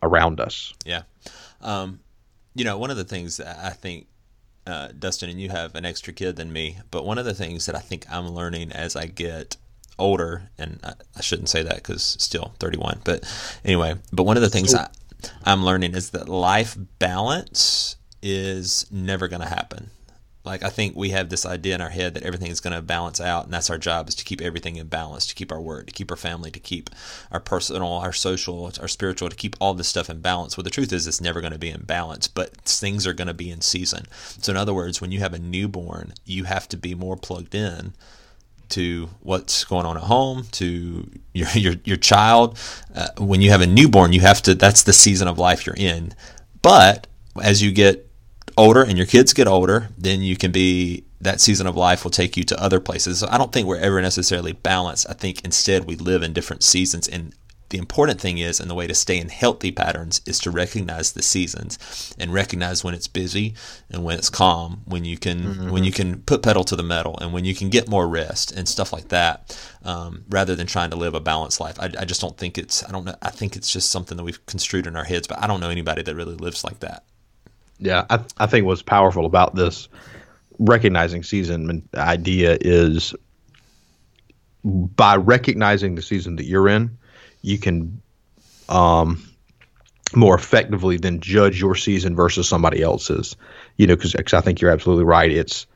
around 0.02 0.40
us. 0.40 0.72
Yeah. 0.84 1.02
Um, 1.60 2.00
you 2.54 2.64
know 2.64 2.78
one 2.78 2.90
of 2.90 2.96
the 2.96 3.04
things 3.04 3.40
I 3.40 3.70
think 3.70 4.06
uh, 4.66 4.88
Dustin, 4.98 5.30
and 5.30 5.40
you 5.40 5.50
have 5.50 5.74
an 5.74 5.84
extra 5.84 6.12
kid 6.12 6.36
than 6.36 6.52
me. 6.52 6.78
But 6.90 7.04
one 7.04 7.18
of 7.18 7.24
the 7.24 7.34
things 7.34 7.66
that 7.66 7.74
I 7.74 7.80
think 7.80 8.06
I'm 8.10 8.28
learning 8.28 8.72
as 8.72 8.96
I 8.96 9.06
get 9.06 9.56
older, 9.98 10.50
and 10.58 10.80
I, 10.82 10.92
I 11.16 11.20
shouldn't 11.20 11.48
say 11.48 11.62
that 11.62 11.76
because 11.76 12.02
still 12.02 12.54
31, 12.58 13.00
but 13.04 13.24
anyway, 13.64 13.96
but 14.12 14.24
one 14.24 14.36
of 14.36 14.42
the 14.42 14.50
things 14.50 14.74
I, 14.74 14.88
I'm 15.44 15.64
learning 15.64 15.94
is 15.94 16.10
that 16.10 16.28
life 16.28 16.76
balance 16.98 17.96
is 18.22 18.86
never 18.90 19.28
going 19.28 19.42
to 19.42 19.48
happen. 19.48 19.90
Like 20.44 20.62
I 20.62 20.68
think 20.68 20.94
we 20.94 21.10
have 21.10 21.30
this 21.30 21.46
idea 21.46 21.74
in 21.74 21.80
our 21.80 21.88
head 21.88 22.12
that 22.14 22.22
everything 22.22 22.50
is 22.50 22.60
going 22.60 22.76
to 22.76 22.82
balance 22.82 23.18
out, 23.18 23.44
and 23.44 23.52
that's 23.52 23.70
our 23.70 23.78
job 23.78 24.08
is 24.08 24.14
to 24.16 24.24
keep 24.24 24.42
everything 24.42 24.76
in 24.76 24.88
balance, 24.88 25.26
to 25.26 25.34
keep 25.34 25.50
our 25.50 25.60
work, 25.60 25.86
to 25.86 25.92
keep 25.92 26.10
our 26.10 26.18
family, 26.18 26.50
to 26.50 26.60
keep 26.60 26.90
our 27.32 27.40
personal, 27.40 27.88
our 27.94 28.12
social, 28.12 28.70
our 28.80 28.88
spiritual, 28.88 29.30
to 29.30 29.36
keep 29.36 29.56
all 29.58 29.72
this 29.72 29.88
stuff 29.88 30.10
in 30.10 30.20
balance. 30.20 30.56
Well, 30.56 30.64
the 30.64 30.70
truth 30.70 30.92
is, 30.92 31.06
it's 31.06 31.20
never 31.20 31.40
going 31.40 31.54
to 31.54 31.58
be 31.58 31.70
in 31.70 31.84
balance, 31.84 32.28
but 32.28 32.56
things 32.58 33.06
are 33.06 33.14
going 33.14 33.28
to 33.28 33.34
be 33.34 33.50
in 33.50 33.62
season. 33.62 34.04
So, 34.10 34.52
in 34.52 34.58
other 34.58 34.74
words, 34.74 35.00
when 35.00 35.12
you 35.12 35.20
have 35.20 35.32
a 35.32 35.38
newborn, 35.38 36.12
you 36.26 36.44
have 36.44 36.68
to 36.68 36.76
be 36.76 36.94
more 36.94 37.16
plugged 37.16 37.54
in 37.54 37.94
to 38.70 39.08
what's 39.20 39.64
going 39.64 39.86
on 39.86 39.96
at 39.96 40.04
home, 40.04 40.44
to 40.52 41.08
your 41.32 41.48
your 41.54 41.74
your 41.84 41.96
child. 41.96 42.58
Uh, 42.94 43.08
when 43.18 43.40
you 43.40 43.50
have 43.50 43.62
a 43.62 43.66
newborn, 43.66 44.12
you 44.12 44.20
have 44.20 44.42
to. 44.42 44.54
That's 44.54 44.82
the 44.82 44.92
season 44.92 45.26
of 45.26 45.38
life 45.38 45.64
you're 45.64 45.74
in. 45.76 46.12
But 46.60 47.06
as 47.42 47.62
you 47.62 47.72
get 47.72 48.10
older 48.56 48.82
and 48.82 48.96
your 48.96 49.06
kids 49.06 49.32
get 49.32 49.46
older, 49.46 49.88
then 49.96 50.22
you 50.22 50.36
can 50.36 50.52
be 50.52 51.04
that 51.20 51.40
season 51.40 51.66
of 51.66 51.76
life 51.76 52.04
will 52.04 52.10
take 52.10 52.36
you 52.36 52.44
to 52.44 52.62
other 52.62 52.80
places. 52.80 53.20
So 53.20 53.28
I 53.30 53.38
don't 53.38 53.52
think 53.52 53.66
we're 53.66 53.78
ever 53.78 54.00
necessarily 54.00 54.52
balanced. 54.52 55.06
I 55.08 55.14
think 55.14 55.44
instead 55.44 55.84
we 55.84 55.96
live 55.96 56.22
in 56.22 56.32
different 56.32 56.62
seasons 56.62 57.08
and 57.08 57.34
the 57.70 57.78
important 57.78 58.20
thing 58.20 58.38
is 58.38 58.60
and 58.60 58.70
the 58.70 58.74
way 58.74 58.86
to 58.86 58.94
stay 58.94 59.18
in 59.18 59.28
healthy 59.28 59.72
patterns 59.72 60.20
is 60.26 60.38
to 60.38 60.50
recognize 60.50 61.12
the 61.12 61.22
seasons 61.22 62.14
and 62.18 62.32
recognize 62.32 62.84
when 62.84 62.94
it's 62.94 63.08
busy 63.08 63.54
and 63.90 64.04
when 64.04 64.16
it's 64.16 64.30
calm 64.30 64.82
when 64.84 65.04
you 65.04 65.18
can 65.18 65.40
mm-hmm. 65.40 65.70
when 65.70 65.82
you 65.82 65.90
can 65.90 66.20
put 66.22 66.40
pedal 66.40 66.62
to 66.62 66.76
the 66.76 66.84
metal 66.84 67.18
and 67.20 67.32
when 67.32 67.44
you 67.44 67.52
can 67.52 67.70
get 67.70 67.88
more 67.88 68.06
rest 68.06 68.52
and 68.52 68.68
stuff 68.68 68.92
like 68.92 69.08
that 69.08 69.58
um, 69.82 70.24
rather 70.28 70.54
than 70.54 70.68
trying 70.68 70.90
to 70.90 70.96
live 70.96 71.14
a 71.14 71.20
balanced 71.20 71.58
life 71.58 71.80
I, 71.80 71.90
I 71.98 72.04
just 72.04 72.20
don't 72.20 72.36
think 72.36 72.58
it's 72.58 72.84
i 72.84 72.92
don't 72.92 73.06
know 73.06 73.16
i 73.22 73.30
think 73.30 73.56
it's 73.56 73.72
just 73.72 73.90
something 73.90 74.16
that 74.16 74.24
we've 74.24 74.44
construed 74.46 74.86
in 74.86 74.94
our 74.94 75.04
heads 75.04 75.26
but 75.26 75.42
i 75.42 75.46
don't 75.48 75.60
know 75.60 75.70
anybody 75.70 76.02
that 76.02 76.14
really 76.14 76.36
lives 76.36 76.62
like 76.62 76.78
that 76.80 77.04
yeah, 77.78 78.04
I, 78.10 78.20
I 78.38 78.46
think 78.46 78.66
what's 78.66 78.82
powerful 78.82 79.26
about 79.26 79.54
this 79.54 79.88
recognizing 80.58 81.22
season 81.22 81.88
idea 81.94 82.56
is 82.60 83.14
by 84.64 85.16
recognizing 85.16 85.94
the 85.94 86.02
season 86.02 86.36
that 86.36 86.46
you're 86.46 86.68
in, 86.68 86.96
you 87.42 87.58
can 87.58 88.00
um, 88.68 89.22
more 90.14 90.34
effectively 90.34 90.96
than 90.96 91.20
judge 91.20 91.60
your 91.60 91.74
season 91.74 92.16
versus 92.16 92.48
somebody 92.48 92.82
else's. 92.82 93.36
You 93.76 93.86
know, 93.86 93.96
because 93.96 94.14
I 94.32 94.40
think 94.40 94.60
you're 94.60 94.70
absolutely 94.70 95.04
right. 95.04 95.30
It's 95.30 95.66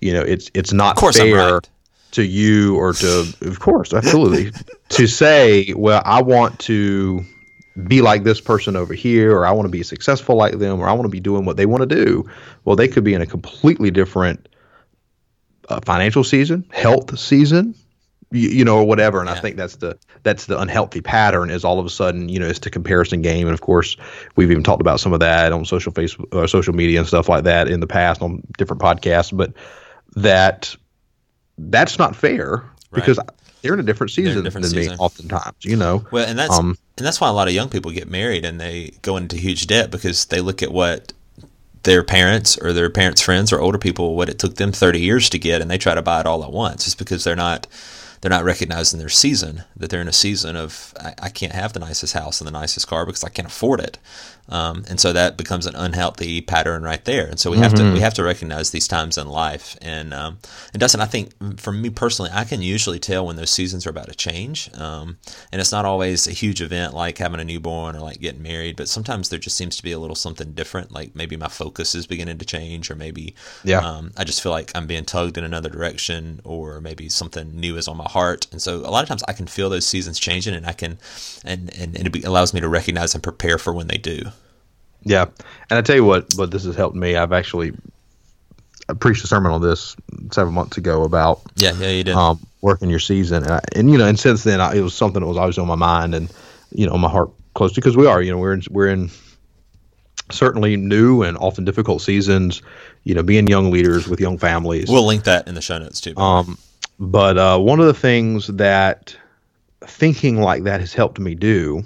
you 0.00 0.12
know, 0.12 0.22
it's 0.22 0.50
it's 0.54 0.72
not 0.72 0.98
fair 0.98 1.54
right. 1.54 1.70
to 2.12 2.22
you 2.22 2.76
or 2.76 2.92
to, 2.92 3.34
of 3.42 3.60
course, 3.60 3.94
absolutely, 3.94 4.52
to 4.90 5.06
say, 5.06 5.72
well, 5.74 6.02
I 6.04 6.22
want 6.22 6.58
to 6.60 7.24
be 7.84 8.00
like 8.00 8.24
this 8.24 8.40
person 8.40 8.76
over 8.76 8.94
here, 8.94 9.36
or 9.36 9.46
I 9.46 9.52
want 9.52 9.66
to 9.66 9.70
be 9.70 9.82
successful 9.82 10.36
like 10.36 10.58
them, 10.58 10.80
or 10.80 10.88
I 10.88 10.92
want 10.92 11.04
to 11.04 11.10
be 11.10 11.20
doing 11.20 11.44
what 11.44 11.56
they 11.56 11.66
want 11.66 11.88
to 11.88 12.04
do. 12.04 12.28
Well, 12.64 12.76
they 12.76 12.88
could 12.88 13.04
be 13.04 13.14
in 13.14 13.22
a 13.22 13.26
completely 13.26 13.90
different 13.90 14.48
uh, 15.68 15.80
financial 15.84 16.24
season, 16.24 16.64
health 16.72 17.18
season, 17.18 17.74
you, 18.30 18.48
you 18.48 18.64
know, 18.64 18.78
or 18.78 18.86
whatever. 18.86 19.20
And 19.20 19.28
yeah. 19.28 19.34
I 19.36 19.40
think 19.40 19.56
that's 19.56 19.76
the 19.76 19.98
that's 20.22 20.46
the 20.46 20.58
unhealthy 20.58 21.02
pattern. 21.02 21.50
Is 21.50 21.64
all 21.64 21.78
of 21.78 21.84
a 21.84 21.90
sudden, 21.90 22.28
you 22.28 22.38
know, 22.38 22.46
it's 22.46 22.60
the 22.60 22.70
comparison 22.70 23.20
game. 23.20 23.46
And 23.46 23.54
of 23.54 23.60
course, 23.60 23.96
we've 24.36 24.50
even 24.50 24.62
talked 24.62 24.80
about 24.80 25.00
some 25.00 25.12
of 25.12 25.20
that 25.20 25.52
on 25.52 25.64
social 25.64 25.92
Facebook, 25.92 26.34
uh, 26.34 26.46
social 26.46 26.74
media, 26.74 26.98
and 26.98 27.08
stuff 27.08 27.28
like 27.28 27.44
that 27.44 27.68
in 27.68 27.80
the 27.80 27.86
past 27.86 28.22
on 28.22 28.42
different 28.56 28.80
podcasts. 28.80 29.36
But 29.36 29.52
that 30.14 30.74
that's 31.58 31.98
not 31.98 32.16
fair 32.16 32.56
right. 32.56 32.72
because 32.92 33.18
they're 33.62 33.74
in 33.74 33.80
a 33.80 33.84
different 33.84 34.10
season 34.10 34.44
different 34.44 34.64
than 34.64 34.72
season. 34.72 34.92
me. 34.92 34.98
Oftentimes, 34.98 35.64
you 35.64 35.76
know. 35.76 36.04
Well, 36.10 36.26
and 36.26 36.38
that's 36.38 36.56
Um, 36.56 36.78
and 36.96 37.06
that's 37.06 37.20
why 37.20 37.28
a 37.28 37.32
lot 37.32 37.48
of 37.48 37.54
young 37.54 37.68
people 37.68 37.90
get 37.90 38.08
married 38.08 38.44
and 38.44 38.60
they 38.60 38.92
go 39.02 39.16
into 39.16 39.36
huge 39.36 39.66
debt 39.66 39.90
because 39.90 40.26
they 40.26 40.40
look 40.40 40.62
at 40.62 40.72
what 40.72 41.12
their 41.82 42.02
parents 42.02 42.56
or 42.58 42.72
their 42.72 42.90
parents' 42.90 43.20
friends 43.20 43.52
or 43.52 43.60
older 43.60 43.78
people 43.78 44.16
what 44.16 44.28
it 44.28 44.38
took 44.38 44.56
them 44.56 44.72
30 44.72 45.00
years 45.00 45.30
to 45.30 45.38
get 45.38 45.62
and 45.62 45.70
they 45.70 45.78
try 45.78 45.94
to 45.94 46.02
buy 46.02 46.20
it 46.20 46.26
all 46.26 46.42
at 46.42 46.50
once 46.50 46.84
just 46.84 46.98
because 46.98 47.22
they're 47.22 47.36
not 47.36 47.66
they're 48.20 48.30
not 48.30 48.44
recognizing 48.44 48.98
their 48.98 49.08
season 49.08 49.62
that 49.76 49.88
they're 49.90 50.00
in 50.00 50.08
a 50.08 50.12
season 50.12 50.56
of 50.56 50.92
I, 50.98 51.14
I 51.22 51.28
can't 51.28 51.52
have 51.52 51.74
the 51.74 51.78
nicest 51.78 52.14
house 52.14 52.40
and 52.40 52.48
the 52.48 52.52
nicest 52.52 52.88
car 52.88 53.06
because 53.06 53.22
I 53.22 53.28
can't 53.28 53.46
afford 53.46 53.80
it 53.80 53.98
um, 54.48 54.84
and 54.88 55.00
so 55.00 55.12
that 55.12 55.36
becomes 55.36 55.66
an 55.66 55.74
unhealthy 55.74 56.40
pattern 56.40 56.82
right 56.82 57.04
there 57.04 57.26
and 57.26 57.38
so 57.40 57.50
we 57.50 57.58
have 57.58 57.74
to 57.74 57.82
we 57.92 58.00
have 58.00 58.14
to 58.14 58.22
recognize 58.22 58.70
these 58.70 58.86
times 58.88 59.18
in 59.18 59.26
life 59.28 59.76
and 59.82 60.14
um, 60.14 60.38
and 60.72 60.80
Dustin 60.80 61.00
I 61.00 61.06
think 61.06 61.30
for 61.60 61.72
me 61.72 61.90
personally 61.90 62.30
I 62.32 62.44
can 62.44 62.62
usually 62.62 62.98
tell 62.98 63.26
when 63.26 63.36
those 63.36 63.50
seasons 63.50 63.86
are 63.86 63.90
about 63.90 64.08
to 64.08 64.14
change 64.14 64.70
um, 64.74 65.18
and 65.52 65.60
it's 65.60 65.72
not 65.72 65.84
always 65.84 66.26
a 66.26 66.32
huge 66.32 66.62
event 66.62 66.94
like 66.94 67.18
having 67.18 67.40
a 67.40 67.44
newborn 67.44 67.96
or 67.96 68.00
like 68.00 68.20
getting 68.20 68.42
married 68.42 68.76
but 68.76 68.88
sometimes 68.88 69.28
there 69.28 69.38
just 69.38 69.56
seems 69.56 69.76
to 69.76 69.82
be 69.82 69.92
a 69.92 69.98
little 69.98 70.16
something 70.16 70.52
different 70.52 70.92
like 70.92 71.14
maybe 71.14 71.36
my 71.36 71.48
focus 71.48 71.94
is 71.94 72.06
beginning 72.06 72.38
to 72.38 72.44
change 72.44 72.90
or 72.90 72.94
maybe 72.94 73.34
Yeah. 73.64 73.78
um, 73.80 74.12
I 74.16 74.24
just 74.24 74.42
feel 74.42 74.52
like 74.52 74.70
I'm 74.74 74.86
being 74.86 75.04
tugged 75.04 75.36
in 75.38 75.44
another 75.44 75.68
direction, 75.68 76.40
or 76.44 76.80
maybe 76.80 77.08
something 77.08 77.58
new 77.58 77.76
is 77.76 77.88
on 77.88 77.96
my 77.96 78.08
heart. 78.08 78.46
And 78.52 78.60
so 78.62 78.76
a 78.80 78.90
lot 78.90 79.02
of 79.02 79.08
times 79.08 79.22
I 79.28 79.32
can 79.32 79.46
feel 79.46 79.68
those 79.70 79.86
seasons 79.86 80.18
changing, 80.18 80.54
and 80.54 80.66
I 80.66 80.72
can, 80.72 80.98
and 81.44 81.72
and, 81.76 81.96
and 81.96 82.14
it 82.16 82.24
allows 82.24 82.52
me 82.54 82.60
to 82.60 82.68
recognize 82.68 83.14
and 83.14 83.22
prepare 83.22 83.58
for 83.58 83.72
when 83.72 83.88
they 83.88 83.98
do. 83.98 84.26
Yeah, 85.06 85.26
and 85.70 85.78
I 85.78 85.82
tell 85.82 85.96
you 85.96 86.04
what, 86.04 86.34
what 86.36 86.50
this 86.50 86.64
has 86.64 86.74
helped 86.74 86.96
me. 86.96 87.16
I've 87.16 87.32
actually 87.32 87.72
I 88.88 88.94
preached 88.94 89.24
a 89.24 89.26
sermon 89.26 89.52
on 89.52 89.62
this 89.62 89.96
several 90.32 90.52
months 90.52 90.76
ago 90.76 91.04
about 91.04 91.42
Yeah, 91.56 91.72
yeah, 91.78 91.90
you 91.90 92.04
did. 92.04 92.14
um, 92.14 92.44
working 92.60 92.90
your 92.90 92.98
season, 92.98 93.44
and, 93.44 93.52
I, 93.52 93.60
and 93.74 93.90
you 93.90 93.98
know, 93.98 94.06
and 94.06 94.18
since 94.18 94.44
then, 94.44 94.60
I, 94.60 94.74
it 94.74 94.80
was 94.80 94.94
something 94.94 95.20
that 95.20 95.26
was 95.26 95.36
always 95.36 95.58
on 95.58 95.66
my 95.66 95.76
mind 95.76 96.14
and 96.14 96.32
you 96.72 96.86
know, 96.86 96.98
my 96.98 97.08
heart 97.08 97.30
close 97.54 97.72
to 97.72 97.80
because 97.80 97.96
we 97.96 98.06
are, 98.06 98.20
you 98.20 98.32
know, 98.32 98.38
we're 98.38 98.52
in, 98.52 98.62
we're 98.70 98.88
in 98.88 99.10
certainly 100.30 100.76
new 100.76 101.22
and 101.22 101.38
often 101.38 101.64
difficult 101.64 102.02
seasons. 102.02 102.62
You 103.04 103.14
know, 103.14 103.22
being 103.22 103.46
young 103.46 103.70
leaders 103.70 104.08
with 104.08 104.20
young 104.20 104.38
families. 104.38 104.88
we'll 104.88 105.06
link 105.06 105.24
that 105.24 105.46
in 105.46 105.54
the 105.54 105.62
show 105.62 105.78
notes 105.78 106.00
too. 106.00 106.16
Um, 106.16 106.58
but 106.98 107.38
uh, 107.38 107.58
one 107.58 107.78
of 107.80 107.86
the 107.86 107.94
things 107.94 108.48
that 108.48 109.16
thinking 109.84 110.40
like 110.40 110.64
that 110.64 110.80
has 110.80 110.92
helped 110.92 111.18
me 111.20 111.34
do 111.34 111.84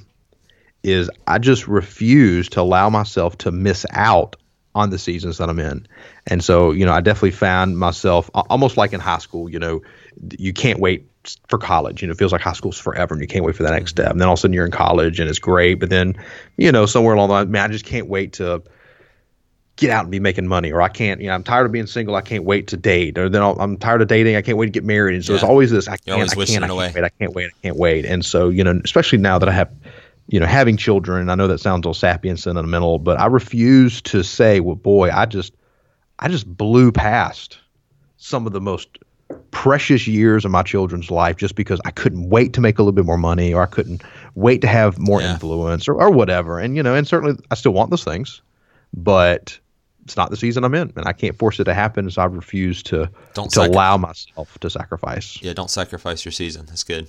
is 0.82 1.10
I 1.26 1.38
just 1.38 1.68
refuse 1.68 2.48
to 2.50 2.60
allow 2.60 2.88
myself 2.90 3.38
to 3.38 3.52
miss 3.52 3.84
out 3.90 4.36
on 4.74 4.90
the 4.90 4.98
seasons 4.98 5.38
that 5.38 5.48
I'm 5.48 5.58
in. 5.58 5.86
And 6.26 6.42
so, 6.44 6.70
you 6.70 6.86
know, 6.86 6.92
I 6.92 7.00
definitely 7.00 7.32
found 7.32 7.78
myself 7.78 8.30
almost 8.34 8.76
like 8.76 8.92
in 8.92 9.00
high 9.00 9.18
school, 9.18 9.48
you 9.48 9.58
know, 9.58 9.82
you 10.38 10.52
can't 10.52 10.78
wait 10.78 11.06
for 11.48 11.58
college. 11.58 12.02
You 12.02 12.08
know, 12.08 12.12
it 12.12 12.18
feels 12.18 12.32
like 12.32 12.40
high 12.40 12.52
school's 12.52 12.78
forever 12.78 13.14
and 13.14 13.20
you 13.20 13.26
can't 13.26 13.44
wait 13.44 13.56
for 13.56 13.64
that 13.64 13.72
next 13.72 13.90
step. 13.90 14.10
And 14.10 14.20
then 14.20 14.28
all 14.28 14.34
of 14.34 14.38
a 14.38 14.40
sudden 14.42 14.54
you're 14.54 14.64
in 14.64 14.70
college 14.70 15.18
and 15.18 15.28
it's 15.28 15.38
great. 15.38 15.74
But 15.74 15.90
then, 15.90 16.14
you 16.56 16.70
know, 16.70 16.86
somewhere 16.86 17.14
along 17.14 17.28
the 17.28 17.34
line, 17.34 17.50
man, 17.50 17.68
I 17.68 17.72
just 17.72 17.84
can't 17.84 18.06
wait 18.06 18.34
to 18.34 18.62
get 19.76 19.90
out 19.90 20.02
and 20.02 20.10
be 20.10 20.20
making 20.20 20.46
money 20.46 20.70
or 20.70 20.80
I 20.80 20.88
can't, 20.88 21.20
you 21.20 21.28
know, 21.28 21.34
I'm 21.34 21.42
tired 21.42 21.66
of 21.66 21.72
being 21.72 21.86
single. 21.86 22.14
I 22.14 22.20
can't 22.20 22.44
wait 22.44 22.68
to 22.68 22.76
date 22.76 23.18
or 23.18 23.28
then 23.28 23.42
I'll, 23.42 23.58
I'm 23.58 23.76
tired 23.76 24.02
of 24.02 24.08
dating. 24.08 24.36
I 24.36 24.42
can't 24.42 24.56
wait 24.56 24.66
to 24.66 24.72
get 24.72 24.84
married. 24.84 25.16
And 25.16 25.24
so 25.24 25.34
it's 25.34 25.42
always 25.42 25.70
this, 25.70 25.88
I 25.88 25.96
You're 26.04 26.16
can't, 26.16 26.30
I 26.30 26.44
can't, 26.44 26.64
I 26.64 26.68
can't 26.68 26.76
wait. 26.76 27.04
I 27.04 27.08
can't 27.08 27.34
wait. 27.34 27.46
I 27.46 27.60
can't 27.62 27.76
wait. 27.76 28.04
And 28.04 28.24
so, 28.24 28.50
you 28.50 28.62
know, 28.62 28.80
especially 28.84 29.18
now 29.18 29.38
that 29.38 29.48
I 29.48 29.52
have, 29.52 29.72
you 30.30 30.38
know, 30.40 30.46
having 30.46 30.76
children, 30.76 31.28
I 31.28 31.34
know 31.34 31.46
that 31.48 31.58
sounds 31.58 31.84
all 31.86 31.94
sappy 31.94 32.28
and 32.28 32.38
sentimental, 32.38 32.98
but 32.98 33.18
I 33.20 33.26
refuse 33.26 34.00
to 34.02 34.22
say, 34.22 34.60
well, 34.60 34.76
boy, 34.76 35.10
I 35.10 35.26
just, 35.26 35.52
I 36.20 36.28
just 36.28 36.46
blew 36.46 36.92
past 36.92 37.58
some 38.16 38.46
of 38.46 38.52
the 38.52 38.60
most 38.60 38.88
precious 39.50 40.06
years 40.06 40.44
of 40.44 40.50
my 40.50 40.62
children's 40.62 41.10
life 41.10 41.36
just 41.36 41.54
because 41.54 41.80
I 41.84 41.90
couldn't 41.90 42.28
wait 42.28 42.52
to 42.54 42.60
make 42.60 42.78
a 42.78 42.82
little 42.82 42.92
bit 42.92 43.04
more 43.04 43.18
money 43.18 43.52
or 43.52 43.62
I 43.62 43.66
couldn't 43.66 44.02
wait 44.34 44.60
to 44.60 44.66
have 44.68 44.98
more 44.98 45.20
Yeah. 45.20 45.32
influence 45.34 45.88
or, 45.88 45.94
or 45.94 46.10
whatever. 46.10 46.58
And, 46.58 46.76
you 46.76 46.82
know, 46.82 46.94
and 46.94 47.06
certainly 47.06 47.36
I 47.50 47.54
still 47.54 47.72
want 47.72 47.90
those 47.90 48.04
things, 48.04 48.40
but 48.94 49.58
it's 50.04 50.16
not 50.16 50.30
the 50.30 50.36
season 50.36 50.64
I'm 50.64 50.74
in 50.74 50.92
and 50.96 51.06
I 51.06 51.12
can't 51.12 51.36
force 51.36 51.58
it 51.60 51.64
to 51.64 51.74
happen. 51.74 52.10
So 52.10 52.22
I 52.22 52.26
refuse 52.26 52.82
to, 52.84 53.10
Don't 53.34 53.50
to 53.52 53.62
allow 53.62 53.96
myself 53.96 54.58
to 54.60 54.70
sacrifice. 54.70 55.40
yeah, 55.42 55.52
don't 55.54 55.70
sacrifice 55.70 56.24
your 56.24 56.32
season. 56.32 56.66
That's 56.66 56.84
good. 56.84 57.08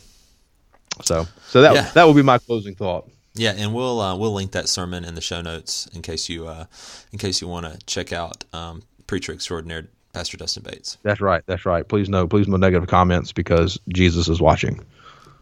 So, 1.04 1.26
so 1.48 1.62
that, 1.62 1.74
Yeah. 1.74 1.90
that 1.94 2.04
will 2.04 2.14
be 2.14 2.22
my 2.22 2.38
closing 2.38 2.76
thought. 2.76 3.10
Yeah, 3.34 3.54
and 3.58 3.74
we'll 3.74 4.02
uh, 4.02 4.16
we'll 4.18 4.34
link 4.34 4.52
that 4.52 4.68
sermon 4.68 5.06
in 5.06 5.16
the 5.16 5.22
show 5.22 5.42
notes 5.42 5.88
in 5.94 6.02
case 6.02 6.28
you 6.28 6.48
uh, 6.48 6.66
in 7.14 7.18
case 7.20 7.42
you 7.42 7.48
want 7.48 7.66
to 7.66 7.78
check 7.86 8.12
out 8.12 8.44
um, 8.54 8.84
preacher 9.08 9.32
extraordinaire 9.32 9.88
Pastor 10.14 10.36
Dustin 10.36 10.64
Bates, 10.64 10.98
That's 11.04 11.22
right. 11.22 11.42
That's 11.46 11.66
right. 11.66 11.88
Please 11.88 12.10
no, 12.10 12.28
please 12.28 12.46
no 12.50 12.58
negative 12.58 12.90
comments 12.90 13.32
because 13.32 13.80
Jesus 13.88 14.28
is 14.28 14.42
watching, 14.42 14.84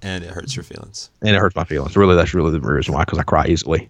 and 0.02 0.24
it 0.24 0.30
hurts 0.32 0.56
your 0.56 0.64
feelings. 0.64 1.10
and 1.22 1.36
it 1.36 1.40
hurts 1.40 1.56
my 1.56 1.64
feelings. 1.64 1.96
Really, 1.98 2.16
that's 2.16 2.34
really 2.34 2.52
the 2.52 2.60
reason 2.62 2.94
why. 2.94 3.02
Because 3.04 3.20
I 3.20 3.24
cry 3.24 3.48
easily. 3.48 3.90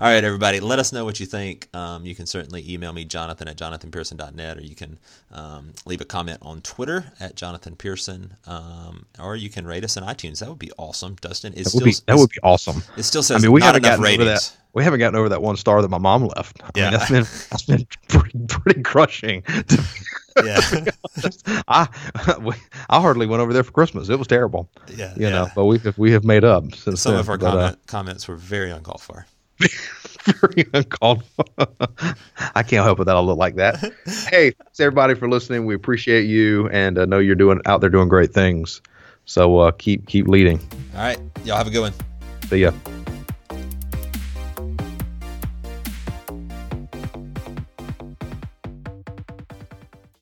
All 0.00 0.08
right, 0.08 0.22
everybody, 0.22 0.60
let 0.60 0.78
us 0.78 0.92
know 0.92 1.04
what 1.04 1.18
you 1.20 1.26
think. 1.26 1.68
Um, 1.74 2.04
you 2.06 2.14
can 2.14 2.26
certainly 2.26 2.64
email 2.72 2.92
me, 2.92 3.04
Jonathan 3.04 3.48
at 3.48 3.56
jonathanpearson.net, 3.56 4.58
or 4.58 4.60
you 4.60 4.74
can 4.74 4.98
um, 5.32 5.72
leave 5.86 6.00
a 6.00 6.04
comment 6.04 6.38
on 6.42 6.60
Twitter 6.60 7.12
at 7.18 7.34
Jonathan 7.34 7.74
Pearson, 7.76 8.34
um, 8.46 9.06
or 9.18 9.34
you 9.36 9.50
can 9.50 9.66
rate 9.66 9.84
us 9.84 9.96
on 9.96 10.02
iTunes. 10.04 10.38
That 10.40 10.48
would 10.48 10.58
be 10.58 10.70
awesome. 10.78 11.16
Dustin, 11.20 11.52
it 11.54 11.64
That 11.64 11.70
still, 11.70 11.80
would 11.80 11.84
be 11.86 11.94
that 12.06 12.16
would 12.16 12.30
be 12.30 12.40
awesome. 12.42 12.82
it 12.96 13.02
still 13.02 13.22
says 13.22 13.42
I 13.42 13.46
mean, 13.46 13.52
we 13.52 13.60
not 13.60 13.66
haven't 13.74 13.84
enough 13.84 13.90
gotten 13.98 14.04
ratings. 14.04 14.20
over 14.22 14.30
that. 14.30 14.56
We 14.74 14.84
haven't 14.84 15.00
gotten 15.00 15.18
over 15.18 15.28
that 15.30 15.42
one 15.42 15.56
star 15.56 15.82
that 15.82 15.88
my 15.88 15.98
mom 15.98 16.26
left. 16.36 16.62
I 16.62 16.70
Yeah. 16.76 16.90
mean, 16.90 16.98
that's 16.98 17.10
been 17.10 17.24
that's 17.50 17.62
been 17.64 17.86
pretty, 18.08 18.38
pretty 18.46 18.82
crushing. 18.82 19.42
Yeah, 20.44 20.60
I 21.68 21.88
I 22.90 23.00
hardly 23.00 23.26
went 23.26 23.40
over 23.42 23.52
there 23.52 23.62
for 23.64 23.72
Christmas. 23.72 24.08
It 24.08 24.18
was 24.18 24.28
terrible, 24.28 24.68
yeah, 24.94 25.12
you 25.16 25.22
yeah. 25.24 25.30
know. 25.30 25.48
But 25.54 25.64
we 25.66 25.78
have 25.80 25.98
we 25.98 26.12
have 26.12 26.24
made 26.24 26.44
up 26.44 26.74
since 26.74 27.00
Some 27.00 27.12
then. 27.12 27.20
of 27.20 27.28
our 27.28 27.38
But, 27.38 27.56
uh, 27.56 27.74
comments 27.86 28.28
were 28.28 28.36
very 28.36 28.70
uncalled 28.70 29.00
for. 29.00 29.26
very 30.24 30.66
uncalled. 30.74 31.24
for. 31.24 31.44
I 32.54 32.62
can't 32.62 32.84
help 32.84 33.00
it 33.00 33.04
that 33.04 33.16
I 33.16 33.20
look 33.20 33.38
like 33.38 33.56
that. 33.56 33.78
hey, 34.30 34.50
thanks 34.52 34.80
everybody 34.80 35.14
for 35.14 35.28
listening. 35.28 35.66
We 35.66 35.74
appreciate 35.74 36.26
you, 36.26 36.68
and 36.68 36.98
I 36.98 37.04
know 37.06 37.18
you're 37.18 37.34
doing 37.34 37.60
out 37.66 37.80
there 37.80 37.90
doing 37.90 38.08
great 38.08 38.32
things. 38.32 38.80
So 39.24 39.58
uh, 39.58 39.70
keep 39.72 40.06
keep 40.06 40.28
leading. 40.28 40.58
All 40.94 41.00
right, 41.00 41.18
y'all 41.44 41.56
have 41.56 41.66
a 41.66 41.70
good 41.70 41.80
one. 41.80 41.92
See 42.48 42.58
ya. 42.58 42.72